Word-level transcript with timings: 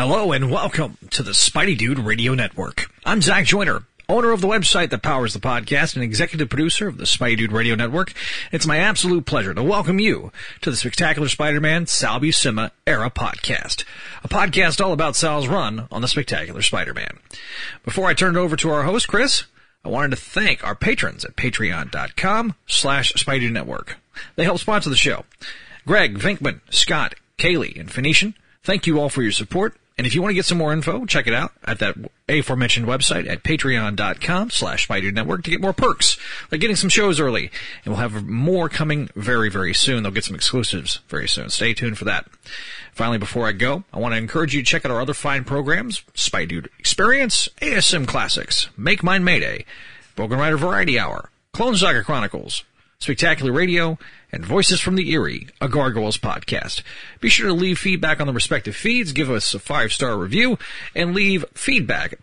Hello 0.00 0.32
and 0.32 0.50
welcome 0.50 0.96
to 1.10 1.22
the 1.22 1.32
Spidey 1.32 1.76
Dude 1.76 1.98
Radio 1.98 2.32
Network. 2.32 2.90
I'm 3.04 3.20
Zach 3.20 3.44
Joyner, 3.44 3.84
owner 4.08 4.32
of 4.32 4.40
the 4.40 4.48
website 4.48 4.88
that 4.88 5.02
powers 5.02 5.34
the 5.34 5.40
podcast 5.40 5.94
and 5.94 6.02
executive 6.02 6.48
producer 6.48 6.88
of 6.88 6.96
the 6.96 7.04
Spidey 7.04 7.36
Dude 7.36 7.52
Radio 7.52 7.74
Network. 7.74 8.14
It's 8.50 8.66
my 8.66 8.78
absolute 8.78 9.26
pleasure 9.26 9.52
to 9.52 9.62
welcome 9.62 10.00
you 10.00 10.32
to 10.62 10.70
the 10.70 10.76
Spectacular 10.78 11.28
Spider-Man 11.28 11.86
Sal 11.86 12.18
Buscema 12.18 12.70
Era 12.86 13.10
podcast, 13.10 13.84
a 14.24 14.28
podcast 14.28 14.82
all 14.82 14.94
about 14.94 15.16
Sal's 15.16 15.48
run 15.48 15.86
on 15.92 16.00
the 16.00 16.08
Spectacular 16.08 16.62
Spider-Man. 16.62 17.18
Before 17.84 18.06
I 18.06 18.14
turn 18.14 18.36
it 18.36 18.40
over 18.40 18.56
to 18.56 18.70
our 18.70 18.84
host, 18.84 19.06
Chris, 19.06 19.44
I 19.84 19.90
wanted 19.90 20.12
to 20.12 20.16
thank 20.16 20.66
our 20.66 20.74
patrons 20.74 21.26
at 21.26 21.36
patreon.com 21.36 22.54
slash 22.66 23.12
Spidey 23.12 23.52
Network. 23.52 23.98
They 24.36 24.44
help 24.44 24.60
sponsor 24.60 24.88
the 24.88 24.96
show. 24.96 25.26
Greg, 25.86 26.18
Vinkman, 26.18 26.60
Scott, 26.70 27.16
Kaylee, 27.36 27.78
and 27.78 27.90
Phoenician, 27.90 28.34
thank 28.62 28.86
you 28.86 28.98
all 28.98 29.10
for 29.10 29.20
your 29.20 29.32
support. 29.32 29.76
And 30.00 30.06
if 30.06 30.14
you 30.14 30.22
want 30.22 30.30
to 30.30 30.34
get 30.34 30.46
some 30.46 30.56
more 30.56 30.72
info, 30.72 31.04
check 31.04 31.26
it 31.26 31.34
out 31.34 31.52
at 31.62 31.78
that 31.80 31.94
aforementioned 32.26 32.86
website 32.86 33.28
at 33.28 33.42
patreon.com 33.42 34.48
slash 34.48 34.88
Network 34.88 35.42
to 35.42 35.50
get 35.50 35.60
more 35.60 35.74
perks, 35.74 36.16
like 36.50 36.62
getting 36.62 36.74
some 36.74 36.88
shows 36.88 37.20
early. 37.20 37.50
And 37.84 37.92
we'll 37.92 38.00
have 38.00 38.26
more 38.26 38.70
coming 38.70 39.10
very, 39.14 39.50
very 39.50 39.74
soon. 39.74 40.02
They'll 40.02 40.10
get 40.10 40.24
some 40.24 40.34
exclusives 40.34 41.00
very 41.08 41.28
soon. 41.28 41.50
Stay 41.50 41.74
tuned 41.74 41.98
for 41.98 42.06
that. 42.06 42.26
Finally, 42.94 43.18
before 43.18 43.46
I 43.46 43.52
go, 43.52 43.84
I 43.92 43.98
want 43.98 44.14
to 44.14 44.16
encourage 44.16 44.54
you 44.54 44.62
to 44.62 44.66
check 44.66 44.86
out 44.86 44.90
our 44.90 45.02
other 45.02 45.12
fine 45.12 45.44
programs, 45.44 46.02
Spidey 46.14 46.48
Dude 46.48 46.70
Experience, 46.78 47.50
ASM 47.60 48.08
Classics, 48.08 48.70
Make 48.78 49.02
Mine 49.02 49.22
Mayday, 49.22 49.66
Broken 50.16 50.38
Rider 50.38 50.56
Variety 50.56 50.98
Hour, 50.98 51.28
Clone 51.52 51.76
Saga 51.76 52.02
Chronicles, 52.02 52.64
Spectacular 53.00 53.50
Radio, 53.50 53.98
and 54.30 54.44
Voices 54.44 54.80
from 54.80 54.94
the 54.94 55.10
Eyrie, 55.12 55.48
a 55.60 55.68
Gargoyles 55.68 56.18
podcast. 56.18 56.82
Be 57.20 57.30
sure 57.30 57.48
to 57.48 57.54
leave 57.54 57.78
feedback 57.78 58.20
on 58.20 58.26
the 58.26 58.32
respective 58.32 58.76
feeds, 58.76 59.12
give 59.12 59.30
us 59.30 59.54
a 59.54 59.58
five 59.58 59.92
star 59.92 60.18
review, 60.18 60.58
and 60.94 61.14
leave 61.14 61.44
feedback. 61.54 62.18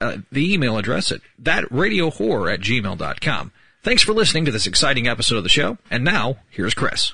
Uh, 0.00 0.18
the 0.32 0.52
email 0.52 0.78
address 0.78 1.12
at 1.12 1.20
thatradiohorror 1.40 2.52
at 2.52 2.60
gmail.com. 2.60 3.52
Thanks 3.82 4.02
for 4.02 4.12
listening 4.12 4.44
to 4.46 4.50
this 4.50 4.66
exciting 4.66 5.06
episode 5.06 5.36
of 5.36 5.42
the 5.42 5.48
show, 5.48 5.78
and 5.90 6.02
now, 6.02 6.38
here's 6.50 6.74
Chris. 6.74 7.12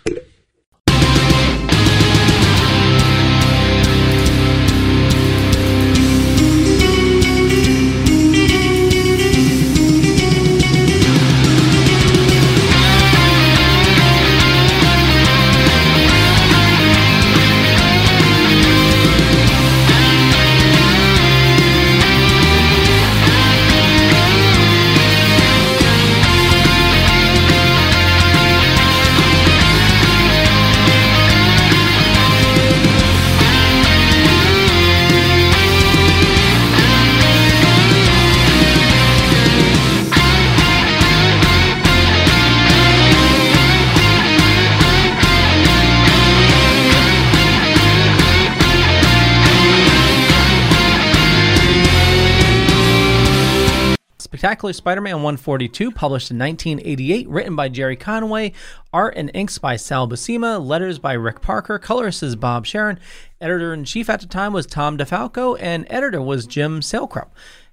Spectacular 54.69 55.01
Spider-Man 55.01 55.23
142, 55.23 55.93
published 55.93 56.31
in 56.31 56.39
1988, 56.39 57.27
written 57.29 57.57
by 57.57 57.71
Gerry 57.71 57.97
Conway, 57.97 58.53
art 58.93 59.15
and 59.17 59.31
inks 59.33 59.57
by 59.57 59.77
Sal 59.77 60.07
Buscema, 60.07 60.63
letters 60.63 60.99
by 60.99 61.15
Rick 61.15 61.41
Parker, 61.41 61.79
colorist 61.79 62.23
is 62.23 62.37
Bob 62.37 62.67
Sharen. 62.67 63.01
editor-in-chief 63.41 64.11
at 64.11 64.21
the 64.21 64.27
time 64.27 64.53
was 64.53 64.67
Tom 64.67 64.99
DeFalco, 64.99 65.57
and 65.59 65.87
editor 65.89 66.21
was 66.21 66.47
Jim 66.47 66.81
Salicrup. 66.81 67.29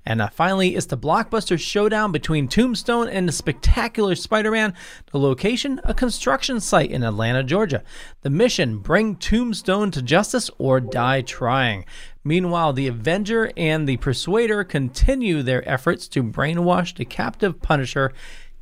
And 0.06 0.22
uh, 0.22 0.30
finally, 0.30 0.76
it's 0.76 0.86
the 0.86 0.98
blockbuster 0.98 1.60
showdown 1.60 2.14
between 2.14 2.48
Tombstone 2.48 3.10
and 3.10 3.28
the 3.28 3.34
spectacular 3.34 4.16
Spider 4.16 4.52
Man. 4.52 4.74
The 5.12 5.20
location, 5.20 5.82
a 5.84 5.94
construction 5.94 6.62
site 6.62 6.92
in 6.92 7.04
Atlanta, 7.04 7.44
Georgia. 7.44 7.84
The 8.22 8.30
mission, 8.30 8.78
bring 8.78 9.16
Tombstone 9.18 9.92
to 9.92 10.02
justice 10.02 10.50
or 10.60 10.80
die 10.80 11.22
trying. 11.22 11.86
Meanwhile, 12.28 12.74
the 12.74 12.90
Arranger 12.90 13.52
and 13.56 13.88
the 13.88 13.98
Persuader 13.98 14.64
continue 14.64 15.44
their 15.44 15.68
efforts 15.70 16.08
to 16.08 16.24
brainwash 16.24 16.96
the 16.96 17.06
captive 17.06 17.62
Punisher. 17.62 18.12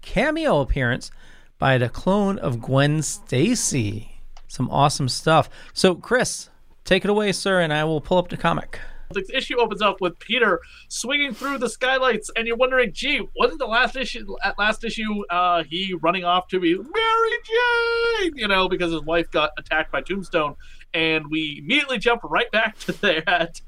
Cameo 0.02 0.60
appearance 0.60 1.12
by 1.58 1.78
the 1.78 1.88
clone 1.88 2.38
of 2.38 2.62
Gwen 2.62 3.02
Stacy. 3.02 4.20
Some 4.50 4.70
awesome 4.70 5.08
stuff. 5.08 5.50
So, 5.72 5.96
Chris, 5.96 6.50
take 6.84 7.06
it 7.06 7.10
away, 7.10 7.32
sir, 7.32 7.62
and 7.62 7.72
I 7.72 7.86
will 7.86 8.02
pull 8.02 8.18
up 8.18 8.28
the 8.28 8.36
comic 8.36 8.82
the 9.14 9.26
issue 9.36 9.60
opens 9.60 9.82
up 9.82 10.02
with 10.02 10.20
Peter 10.20 10.60
swinging 10.90 11.34
through 11.34 11.60
the 11.60 11.70
skylights, 11.70 12.30
and 12.36 12.48
you're 12.48 12.58
wondering, 12.58 12.92
gee, 12.94 13.22
wasn't 13.36 13.60
the 13.60 13.66
last 13.66 13.96
issue 13.96 14.26
at 14.44 14.58
last 14.58 14.84
issue 14.84 15.24
uh, 15.30 15.64
he 15.64 15.94
running 16.02 16.24
off 16.24 16.48
to 16.50 16.60
be 16.60 16.76
Mary 16.76 17.32
Jane, 17.46 18.34
you 18.36 18.48
know, 18.48 18.68
because 18.68 18.92
his 18.92 19.02
wife 19.02 19.30
got 19.32 19.52
attacked 19.58 19.92
by 19.92 20.02
Tombstone, 20.02 20.56
and 20.94 21.26
we 21.30 21.60
immediately 21.64 21.98
jump 21.98 22.22
right 22.24 22.52
back 22.52 22.78
to 22.80 22.92
that. 23.02 23.62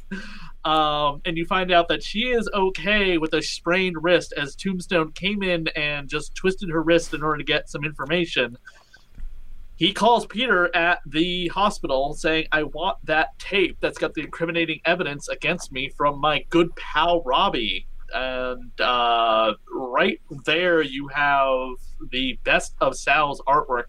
Um, 0.64 1.22
and 1.26 1.38
you 1.38 1.46
find 1.46 1.72
out 1.72 1.88
that 1.90 2.04
she 2.04 2.24
is 2.24 2.50
okay 2.54 3.18
with 3.18 3.34
a 3.34 3.42
sprained 3.42 4.04
wrist 4.04 4.34
as 4.36 4.56
Tombstone 4.56 5.12
came 5.12 5.44
in 5.44 5.68
and 5.70 6.10
just 6.10 6.34
twisted 6.36 6.70
her 6.70 6.82
wrist 6.82 7.14
in 7.14 7.24
order 7.24 7.38
to 7.38 7.44
get 7.44 7.70
some 7.70 7.84
information 7.84 8.58
he 9.78 9.92
calls 9.92 10.26
Peter 10.26 10.74
at 10.76 11.02
the 11.06 11.48
hospital 11.50 12.14
saying, 12.14 12.48
I 12.52 12.64
want 12.64 12.98
that 13.06 13.38
tape 13.40 13.78
that's 13.82 13.98
got 13.98 14.14
the 14.14 14.22
incriminating 14.22 14.80
evidence 14.86 15.28
against 15.28 15.72
me 15.72 15.90
from 15.98 16.20
my 16.20 16.46
good 16.50 16.74
pal 16.76 17.22
Robbie. 17.24 17.88
And 18.14 18.80
uh, 18.80 19.54
right 19.74 20.22
there, 20.46 20.82
you 20.82 21.10
have 21.10 21.70
the 22.10 22.40
best 22.46 22.76
of 22.80 22.96
Sal's 22.96 23.42
artwork. 23.48 23.86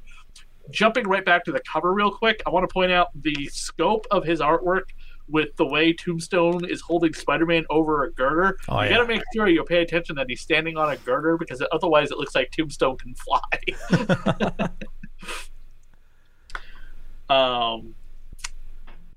Jumping 0.70 1.06
right 1.06 1.24
back 1.24 1.44
to 1.44 1.52
the 1.52 1.60
cover, 1.60 1.92
real 1.92 2.10
quick, 2.10 2.42
I 2.46 2.50
want 2.50 2.68
to 2.68 2.72
point 2.72 2.92
out 2.92 3.08
the 3.22 3.46
scope 3.52 4.06
of 4.10 4.24
his 4.24 4.40
artwork 4.40 4.82
with 5.28 5.54
the 5.56 5.66
way 5.66 5.92
Tombstone 5.92 6.64
is 6.64 6.80
holding 6.80 7.12
Spider-Man 7.12 7.64
over 7.70 8.04
a 8.04 8.12
girder. 8.12 8.56
Oh, 8.68 8.80
you 8.80 8.88
yeah. 8.88 8.96
got 8.96 9.02
to 9.02 9.08
make 9.08 9.22
sure 9.34 9.48
you 9.48 9.64
pay 9.64 9.82
attention 9.82 10.14
that 10.16 10.26
he's 10.28 10.40
standing 10.40 10.76
on 10.76 10.90
a 10.90 10.96
girder 10.98 11.36
because 11.36 11.62
otherwise 11.72 12.10
it 12.10 12.18
looks 12.18 12.34
like 12.34 12.50
Tombstone 12.52 12.96
can 12.96 13.14
fly. 13.14 14.68
Um, 17.28 17.94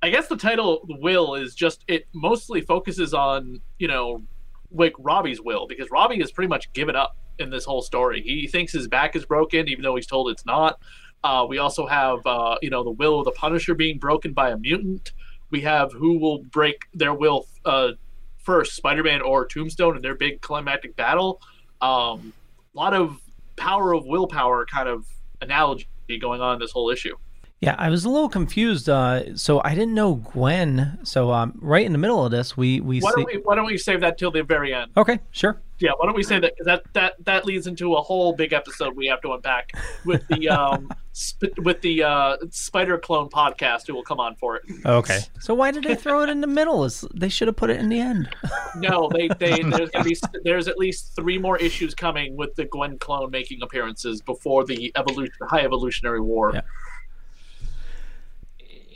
I 0.02 0.10
guess 0.10 0.28
the 0.28 0.38
title 0.38 0.86
"Will" 0.88 1.36
is 1.36 1.54
just 1.54 1.84
it 1.88 2.08
mostly 2.14 2.62
focuses 2.62 3.14
on 3.14 3.62
you 3.78 3.88
know 3.88 4.24
like 4.72 4.94
Robbie's 4.98 5.42
will 5.42 5.68
because 5.68 5.92
Robbie 5.92 6.20
has 6.20 6.32
pretty 6.32 6.48
much 6.48 6.72
given 6.74 6.96
up 6.96 7.18
in 7.38 7.50
this 7.50 7.66
whole 7.66 7.82
story. 7.82 8.22
He 8.22 8.48
thinks 8.48 8.74
his 8.74 8.88
back 8.88 9.16
is 9.16 9.26
broken, 9.26 9.68
even 9.68 9.84
though 9.84 9.96
he's 9.96 10.08
told 10.08 10.30
it's 10.30 10.46
not. 10.46 10.80
Uh, 11.24 11.46
we 11.48 11.58
also 11.58 11.86
have 11.86 12.26
uh, 12.26 12.58
you 12.62 12.70
know 12.70 12.84
the 12.84 12.92
will 12.92 13.20
of 13.20 13.26
the 13.26 13.32
Punisher 13.32 13.74
being 13.74 13.98
broken 13.98 14.34
by 14.34 14.50
a 14.52 14.58
mutant. 14.58 15.12
We 15.50 15.62
have 15.62 15.92
who 15.92 16.20
will 16.20 16.44
break 16.44 16.84
their 16.94 17.14
will 17.14 17.48
uh, 17.66 17.92
first, 18.38 18.76
Spider-Man 18.76 19.22
or 19.22 19.46
Tombstone, 19.46 19.96
in 19.96 20.02
their 20.02 20.16
big 20.16 20.42
climactic 20.42 20.96
battle. 20.96 21.42
Um, 21.82 22.34
a 22.74 22.78
lot 22.78 22.94
of 22.94 23.20
power 23.56 23.94
of 23.94 24.06
willpower 24.06 24.66
kind 24.66 24.88
of 24.88 25.06
analogy 25.42 25.88
going 26.20 26.42
on 26.42 26.54
in 26.54 26.60
this 26.60 26.72
whole 26.72 26.90
issue. 26.90 27.16
Yeah, 27.62 27.76
I 27.78 27.90
was 27.90 28.06
a 28.06 28.10
little 28.10 28.30
confused. 28.30 28.90
Uh, 28.90 29.36
so 29.36 29.62
I 29.64 29.76
didn't 29.76 29.94
know 29.94 30.16
Gwen. 30.16 31.00
So 31.04 31.32
um, 31.32 31.58
right 31.62 31.86
in 31.86 31.92
the 31.92 31.98
middle 31.98 32.26
of 32.26 32.32
this, 32.32 32.56
we 32.56 32.80
we 32.80 33.02
why 33.02 33.12
don't 33.12 33.26
we 33.26 33.42
why 33.44 33.56
don't 33.56 33.66
we 33.66 33.78
save 33.78 34.02
that 34.02 34.18
till 34.18 34.32
the 34.32 34.44
very 34.44 34.74
end? 34.74 34.92
Okay, 34.96 35.20
sure. 35.32 35.62
Yeah, 35.80 35.92
why 35.98 36.06
don't 36.06 36.16
we 36.16 36.24
say 36.24 36.40
that 36.40 36.54
because 36.54 36.66
that 36.66 36.84
that 36.94 37.26
that 37.26 37.46
leads 37.46 37.68
into 37.68 37.96
a 37.96 38.02
whole 38.02 38.34
big 38.34 38.54
episode 38.54 38.96
we 38.96 39.08
have 39.08 39.22
to 39.22 39.32
unpack 39.34 39.72
with 40.06 40.28
the 40.28 40.50
um 40.50 40.90
sp- 41.16 41.58
with 41.60 41.82
the 41.82 42.04
uh, 42.04 42.38
Spider 42.50 42.98
Clone 42.98 43.30
podcast 43.30 43.88
who 43.88 43.94
will 43.94 44.04
come 44.04 44.20
on 44.20 44.36
for 44.36 44.58
it. 44.58 44.64
Okay. 44.86 45.20
So 45.40 45.54
why 45.54 45.72
did 45.72 45.84
they 45.84 45.96
throw 45.96 46.22
it 46.22 46.30
in 46.30 46.42
the 46.42 46.48
middle? 46.48 46.84
Is 46.86 47.06
they 47.14 47.30
should 47.30 47.48
have 47.48 47.56
put 47.56 47.70
it 47.70 47.80
in 47.80 47.90
the 47.90 48.00
end? 48.00 48.30
no, 48.76 49.10
they 49.14 49.28
they 49.40 49.62
there's 49.62 49.90
gonna 49.90 50.06
be 50.06 50.18
there's 50.44 50.68
at 50.68 50.78
least 50.78 51.16
three 51.16 51.38
more 51.38 51.58
issues 51.58 51.94
coming 51.94 52.36
with 52.36 52.56
the 52.56 52.66
Gwen 52.66 52.98
clone 53.00 53.32
making 53.32 53.62
appearances 53.62 54.22
before 54.22 54.66
the 54.66 54.92
evolution 54.96 55.34
high 55.50 55.62
evolutionary 55.62 56.22
war. 56.22 56.52
Yeah. 56.54 56.62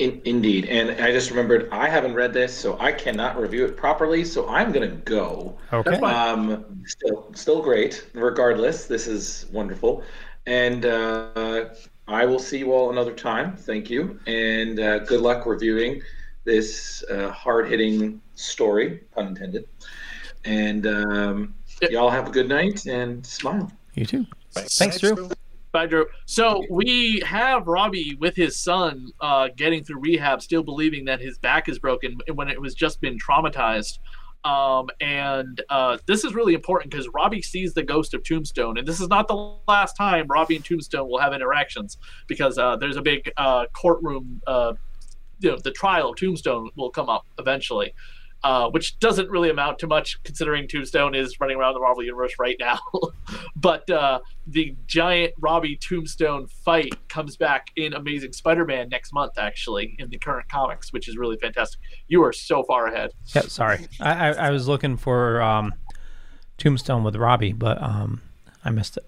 In, 0.03 0.21
indeed, 0.25 0.65
and 0.65 1.01
I 1.01 1.13
just 1.13 1.29
remembered 1.29 1.69
I 1.71 1.87
haven't 1.87 2.13
read 2.13 2.33
this, 2.33 2.53
so 2.53 2.77
I 2.77 2.91
cannot 2.91 3.39
review 3.39 3.63
it 3.63 3.77
properly. 3.77 4.25
So 4.25 4.49
I'm 4.49 4.73
gonna 4.73 4.87
go. 4.87 5.57
Okay. 5.71 5.95
Um, 6.01 6.65
still, 6.85 7.31
still 7.33 7.61
great. 7.61 8.05
Regardless, 8.13 8.85
this 8.85 9.07
is 9.07 9.45
wonderful, 9.53 10.03
and 10.45 10.85
uh, 10.85 11.69
I 12.09 12.25
will 12.25 12.39
see 12.39 12.57
you 12.57 12.73
all 12.73 12.91
another 12.91 13.13
time. 13.13 13.55
Thank 13.55 13.89
you, 13.89 14.19
and 14.27 14.77
uh, 14.77 14.99
good 14.99 15.21
luck 15.21 15.45
reviewing 15.45 16.01
this 16.43 17.01
uh, 17.09 17.31
hard 17.31 17.69
hitting 17.69 18.21
story, 18.35 18.99
pun 19.15 19.27
intended. 19.27 19.65
And 20.43 20.85
um, 20.85 21.55
y'all 21.89 22.09
have 22.09 22.27
a 22.27 22.31
good 22.31 22.49
night 22.49 22.85
and 22.87 23.25
smile. 23.25 23.71
You 23.93 24.05
too. 24.05 24.25
Thanks, 24.51 24.99
Drew. 24.99 25.29
So 26.25 26.63
we 26.69 27.21
have 27.25 27.67
Robbie 27.67 28.15
with 28.19 28.35
his 28.35 28.55
son 28.55 29.09
uh, 29.19 29.49
getting 29.57 29.83
through 29.83 30.01
rehab, 30.01 30.41
still 30.41 30.61
believing 30.61 31.05
that 31.05 31.19
his 31.19 31.39
back 31.39 31.67
is 31.67 31.79
broken 31.79 32.19
when 32.33 32.47
it 32.47 32.61
was 32.61 32.75
just 32.75 33.01
been 33.01 33.17
traumatized. 33.17 33.97
Um, 34.45 34.89
and 35.01 35.61
uh, 35.69 35.97
this 36.05 36.23
is 36.25 36.35
really 36.35 36.53
important 36.53 36.91
because 36.91 37.07
Robbie 37.09 37.41
sees 37.41 37.73
the 37.73 37.81
ghost 37.81 38.13
of 38.13 38.23
Tombstone, 38.23 38.77
and 38.77 38.87
this 38.87 38.99
is 38.99 39.07
not 39.07 39.27
the 39.27 39.55
last 39.67 39.95
time 39.95 40.27
Robbie 40.27 40.57
and 40.57 40.65
Tombstone 40.65 41.09
will 41.09 41.19
have 41.19 41.33
interactions 41.33 41.97
because 42.27 42.57
uh, 42.57 42.75
there's 42.75 42.97
a 42.97 43.01
big 43.01 43.31
uh, 43.37 43.65
courtroom. 43.73 44.41
Uh, 44.45 44.73
you 45.39 45.51
know, 45.51 45.57
the 45.57 45.71
trial 45.71 46.11
of 46.11 46.17
Tombstone 46.17 46.69
will 46.75 46.91
come 46.91 47.09
up 47.09 47.25
eventually 47.39 47.93
uh, 48.43 48.69
which 48.69 48.99
doesn't 48.99 49.29
really 49.29 49.49
amount 49.49 49.79
to 49.79 49.87
much 49.87 50.21
considering 50.23 50.67
Tombstone 50.67 51.15
is 51.15 51.39
running 51.39 51.57
around 51.57 51.73
the 51.73 51.79
Marvel 51.79 52.03
Universe 52.03 52.33
right 52.39 52.57
now. 52.59 52.79
but 53.55 53.89
uh, 53.89 54.19
the 54.47 54.75
giant 54.85 55.33
Robbie 55.39 55.77
Tombstone 55.77 56.47
fight 56.47 56.93
comes 57.07 57.37
back 57.37 57.67
in 57.75 57.93
Amazing 57.93 58.33
Spider 58.33 58.65
Man 58.65 58.89
next 58.89 59.13
month, 59.13 59.37
actually, 59.37 59.95
in 59.97 60.09
the 60.09 60.17
current 60.17 60.49
comics, 60.49 60.91
which 60.91 61.07
is 61.07 61.17
really 61.17 61.37
fantastic. 61.37 61.79
You 62.07 62.23
are 62.23 62.33
so 62.33 62.63
far 62.63 62.87
ahead. 62.87 63.11
Yeah, 63.33 63.43
sorry. 63.43 63.87
I, 64.01 64.11
I, 64.11 64.31
I 64.31 64.49
was 64.49 64.67
looking 64.67 64.97
for 64.97 65.41
um, 65.41 65.73
Tombstone 66.57 67.03
with 67.03 67.15
Robbie, 67.15 67.53
but 67.53 67.81
um, 67.81 68.21
I 68.65 68.71
missed 68.71 68.97
it. 68.97 69.05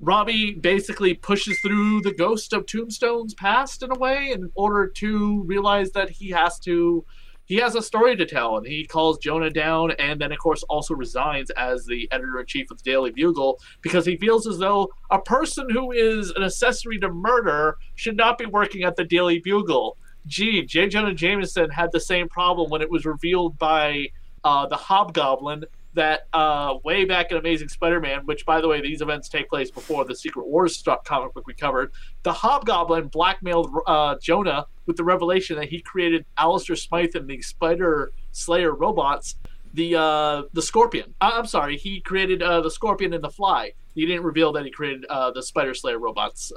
Robbie 0.00 0.54
basically 0.54 1.12
pushes 1.12 1.60
through 1.60 2.00
the 2.00 2.14
ghost 2.14 2.54
of 2.54 2.64
Tombstone's 2.64 3.34
past 3.34 3.82
in 3.82 3.90
a 3.92 3.98
way 3.98 4.30
in 4.32 4.50
order 4.54 4.86
to 4.86 5.42
realize 5.42 5.92
that 5.92 6.08
he 6.08 6.30
has 6.30 6.58
to 6.60 7.04
he 7.44 7.56
has 7.56 7.74
a 7.74 7.82
story 7.82 8.14
to 8.16 8.24
tell 8.24 8.56
and 8.56 8.66
he 8.66 8.86
calls 8.86 9.18
Jonah 9.18 9.50
down 9.50 9.90
and 9.98 10.20
then 10.20 10.32
of 10.32 10.38
course 10.38 10.62
also 10.64 10.94
resigns 10.94 11.50
as 11.50 11.84
the 11.84 12.08
editor 12.12 12.38
in 12.40 12.46
chief 12.46 12.70
of 12.70 12.78
the 12.78 12.90
Daily 12.90 13.10
Bugle 13.10 13.58
because 13.82 14.06
he 14.06 14.16
feels 14.16 14.46
as 14.46 14.58
though 14.58 14.88
a 15.10 15.20
person 15.20 15.68
who 15.68 15.90
is 15.90 16.30
an 16.30 16.44
accessory 16.44 16.98
to 17.00 17.10
murder 17.10 17.76
should 17.96 18.16
not 18.16 18.38
be 18.38 18.46
working 18.46 18.84
at 18.84 18.94
the 18.96 19.04
Daily 19.04 19.40
Bugle. 19.40 19.98
Gee, 20.26 20.64
J. 20.64 20.88
Jonah 20.88 21.12
Jameson 21.12 21.70
had 21.70 21.90
the 21.92 22.00
same 22.00 22.28
problem 22.28 22.70
when 22.70 22.82
it 22.82 22.90
was 22.90 23.04
revealed 23.04 23.58
by 23.58 24.06
uh, 24.44 24.66
the 24.66 24.76
Hobgoblin 24.76 25.64
that 25.94 26.28
uh, 26.32 26.74
way 26.84 27.04
back 27.04 27.30
in 27.30 27.36
Amazing 27.36 27.68
Spider-Man, 27.68 28.24
which 28.26 28.46
by 28.46 28.60
the 28.60 28.68
way, 28.68 28.80
these 28.80 29.00
events 29.00 29.28
take 29.28 29.48
place 29.48 29.70
before 29.70 30.04
the 30.04 30.14
Secret 30.14 30.46
Wars 30.46 30.82
comic 31.04 31.34
book 31.34 31.46
we 31.46 31.54
covered. 31.54 31.92
The 32.22 32.32
Hobgoblin 32.32 33.08
blackmailed 33.08 33.70
uh, 33.86 34.16
Jonah 34.20 34.66
with 34.86 34.96
the 34.96 35.04
revelation 35.04 35.56
that 35.56 35.68
he 35.68 35.80
created 35.80 36.24
Alistair 36.38 36.76
Smythe 36.76 37.14
and 37.16 37.28
the 37.28 37.42
Spider 37.42 38.12
Slayer 38.32 38.74
robots. 38.74 39.36
The 39.72 39.96
uh, 39.96 40.42
the 40.52 40.62
Scorpion. 40.62 41.14
Uh, 41.20 41.30
I'm 41.34 41.46
sorry, 41.46 41.76
he 41.76 42.00
created 42.00 42.42
uh, 42.42 42.60
the 42.60 42.70
Scorpion 42.70 43.12
and 43.12 43.22
the 43.22 43.30
Fly. 43.30 43.72
He 43.94 44.04
didn't 44.04 44.24
reveal 44.24 44.52
that 44.52 44.64
he 44.64 44.70
created 44.70 45.04
uh, 45.06 45.30
the 45.30 45.42
Spider 45.42 45.74
Slayer 45.74 45.98
robots. 45.98 46.52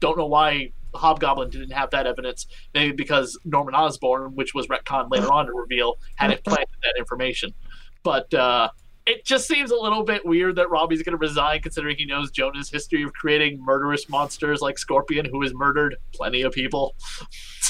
don't 0.00 0.16
know 0.16 0.26
why 0.26 0.72
Hobgoblin 0.94 1.50
didn't 1.50 1.70
have 1.70 1.90
that 1.90 2.06
evidence. 2.06 2.46
Maybe 2.74 2.92
because 2.92 3.38
Norman 3.44 3.74
Osborn, 3.74 4.34
which 4.34 4.54
was 4.54 4.66
retconned 4.66 5.10
later 5.10 5.32
on 5.32 5.46
to 5.46 5.52
reveal, 5.52 5.98
hadn't 6.16 6.44
planted 6.44 6.76
that 6.82 6.94
information. 6.98 7.54
But 8.02 8.32
uh, 8.32 8.70
it 9.06 9.24
just 9.24 9.48
seems 9.48 9.70
a 9.70 9.76
little 9.76 10.04
bit 10.04 10.24
weird 10.24 10.56
that 10.56 10.70
Robbie's 10.70 11.02
going 11.02 11.18
to 11.18 11.18
resign, 11.18 11.60
considering 11.62 11.96
he 11.96 12.04
knows 12.04 12.30
Jonah's 12.30 12.70
history 12.70 13.02
of 13.02 13.12
creating 13.12 13.60
murderous 13.62 14.08
monsters 14.08 14.60
like 14.60 14.78
Scorpion, 14.78 15.24
who 15.24 15.42
has 15.42 15.52
murdered 15.52 15.96
plenty 16.14 16.42
of 16.42 16.52
people. 16.52 16.94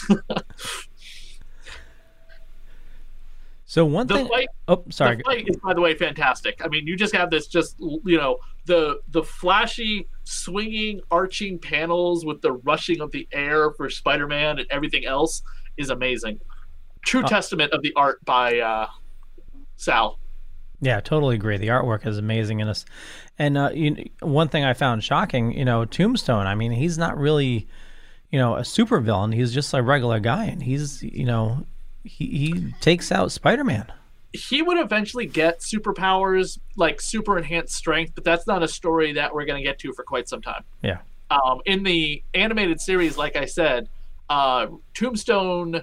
so 3.65 3.85
one 3.85 4.07
the 4.07 4.17
thing. 4.17 4.29
Fight, 4.29 4.49
oh, 4.69 4.85
sorry. 4.91 5.17
The 5.17 5.23
fight 5.25 5.49
is, 5.49 5.57
by 5.57 5.73
the 5.75 5.81
way, 5.81 5.95
fantastic. 5.95 6.61
I 6.65 6.69
mean, 6.69 6.87
you 6.87 6.97
just 6.97 7.15
have 7.15 7.31
this, 7.31 7.47
just 7.47 7.77
you 7.79 8.19
know, 8.19 8.39
the 8.67 9.01
the 9.09 9.23
flashy, 9.23 10.09
swinging, 10.25 11.01
arching 11.11 11.59
panels 11.59 12.25
with 12.25 12.43
the 12.43 12.53
rushing 12.53 13.01
of 13.01 13.11
the 13.13 13.27
air 13.33 13.71
for 13.73 13.89
Spider-Man 13.89 14.59
and 14.59 14.67
everything 14.71 15.07
else 15.07 15.43
is 15.77 15.91
amazing. 15.91 16.41
True 17.03 17.23
testament 17.23 17.73
of 17.73 17.81
the 17.81 17.95
art 17.97 18.23
by 18.27 18.59
uh, 18.59 18.87
Sal. 19.81 20.19
Yeah, 20.83 21.01
totally 21.01 21.37
agree. 21.37 21.57
The 21.57 21.69
artwork 21.69 22.07
is 22.07 22.19
amazing 22.19 22.61
in 22.61 22.69
this, 22.69 22.85
and 23.39 23.57
uh, 23.59 23.71
you, 23.73 24.09
one 24.21 24.49
thing 24.49 24.65
I 24.65 24.75
found 24.75 25.03
shocking, 25.03 25.57
you 25.57 25.65
know, 25.65 25.85
Tombstone. 25.85 26.47
I 26.47 26.55
mean, 26.55 26.73
he's 26.73 26.97
not 26.97 27.19
really, 27.19 27.67
you 28.31 28.39
know, 28.39 28.57
a 28.57 28.61
supervillain. 28.61 29.35
He's 29.35 29.53
just 29.53 29.75
a 29.75 29.83
regular 29.83 30.21
guy, 30.21 30.45
and 30.45 30.63
he's, 30.63 31.03
you 31.03 31.25
know, 31.25 31.65
he 32.05 32.27
he 32.27 32.75
takes 32.81 33.11
out 33.11 33.33
Spider 33.33 33.65
Man. 33.65 33.91
He 34.33 34.63
would 34.63 34.79
eventually 34.79 35.27
get 35.27 35.61
superpowers 35.61 36.59
like 36.77 37.01
super 37.01 37.37
enhanced 37.37 37.75
strength, 37.75 38.13
but 38.15 38.25
that's 38.25 38.47
not 38.47 38.63
a 38.63 38.69
story 38.69 39.15
that 39.15 39.35
we're 39.35 39.45
going 39.45 39.63
to 39.63 39.67
get 39.67 39.79
to 39.81 39.93
for 39.93 40.05
quite 40.05 40.29
some 40.29 40.41
time. 40.41 40.65
Yeah. 40.83 40.99
Um, 41.31 41.61
in 41.65 41.83
the 41.83 42.23
animated 42.35 42.81
series, 42.81 43.17
like 43.17 43.37
I 43.37 43.47
said, 43.47 43.89
uh, 44.29 44.69
Tombstone 44.95 45.83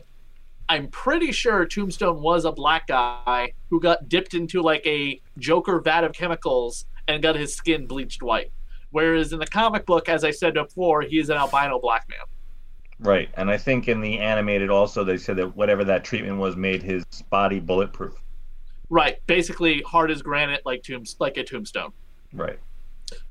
I'm 0.69 0.87
pretty 0.89 1.31
sure 1.31 1.65
Tombstone 1.65 2.21
was 2.21 2.45
a 2.45 2.51
black 2.51 2.87
guy 2.87 3.53
who 3.69 3.79
got 3.79 4.09
dipped 4.09 4.33
into 4.33 4.61
like 4.61 4.85
a 4.85 5.21
Joker 5.37 5.79
vat 5.79 6.03
of 6.03 6.11
chemicals 6.13 6.85
and 7.07 7.23
got 7.23 7.35
his 7.35 7.53
skin 7.53 7.87
bleached 7.87 8.21
white. 8.21 8.51
Whereas 8.91 9.33
in 9.33 9.39
the 9.39 9.47
comic 9.47 9.85
book, 9.85 10.09
as 10.09 10.23
I 10.23 10.31
said 10.31 10.53
before, 10.53 11.01
he 11.01 11.19
is 11.19 11.29
an 11.29 11.37
albino 11.37 11.79
black 11.79 12.07
man. 12.09 12.19
Right, 12.99 13.29
and 13.35 13.49
I 13.49 13.57
think 13.57 13.87
in 13.87 14.01
the 14.01 14.19
animated 14.19 14.69
also 14.69 15.03
they 15.03 15.17
said 15.17 15.37
that 15.37 15.55
whatever 15.55 15.83
that 15.85 16.03
treatment 16.03 16.37
was 16.37 16.55
made 16.55 16.81
his 16.81 17.05
body 17.29 17.59
bulletproof. 17.59 18.15
Right, 18.89 19.17
basically 19.27 19.81
hard 19.83 20.09
as 20.09 20.21
granite, 20.21 20.65
like 20.65 20.83
tombs, 20.83 21.15
like 21.19 21.37
a 21.37 21.43
tombstone. 21.43 21.91
Right. 22.33 22.59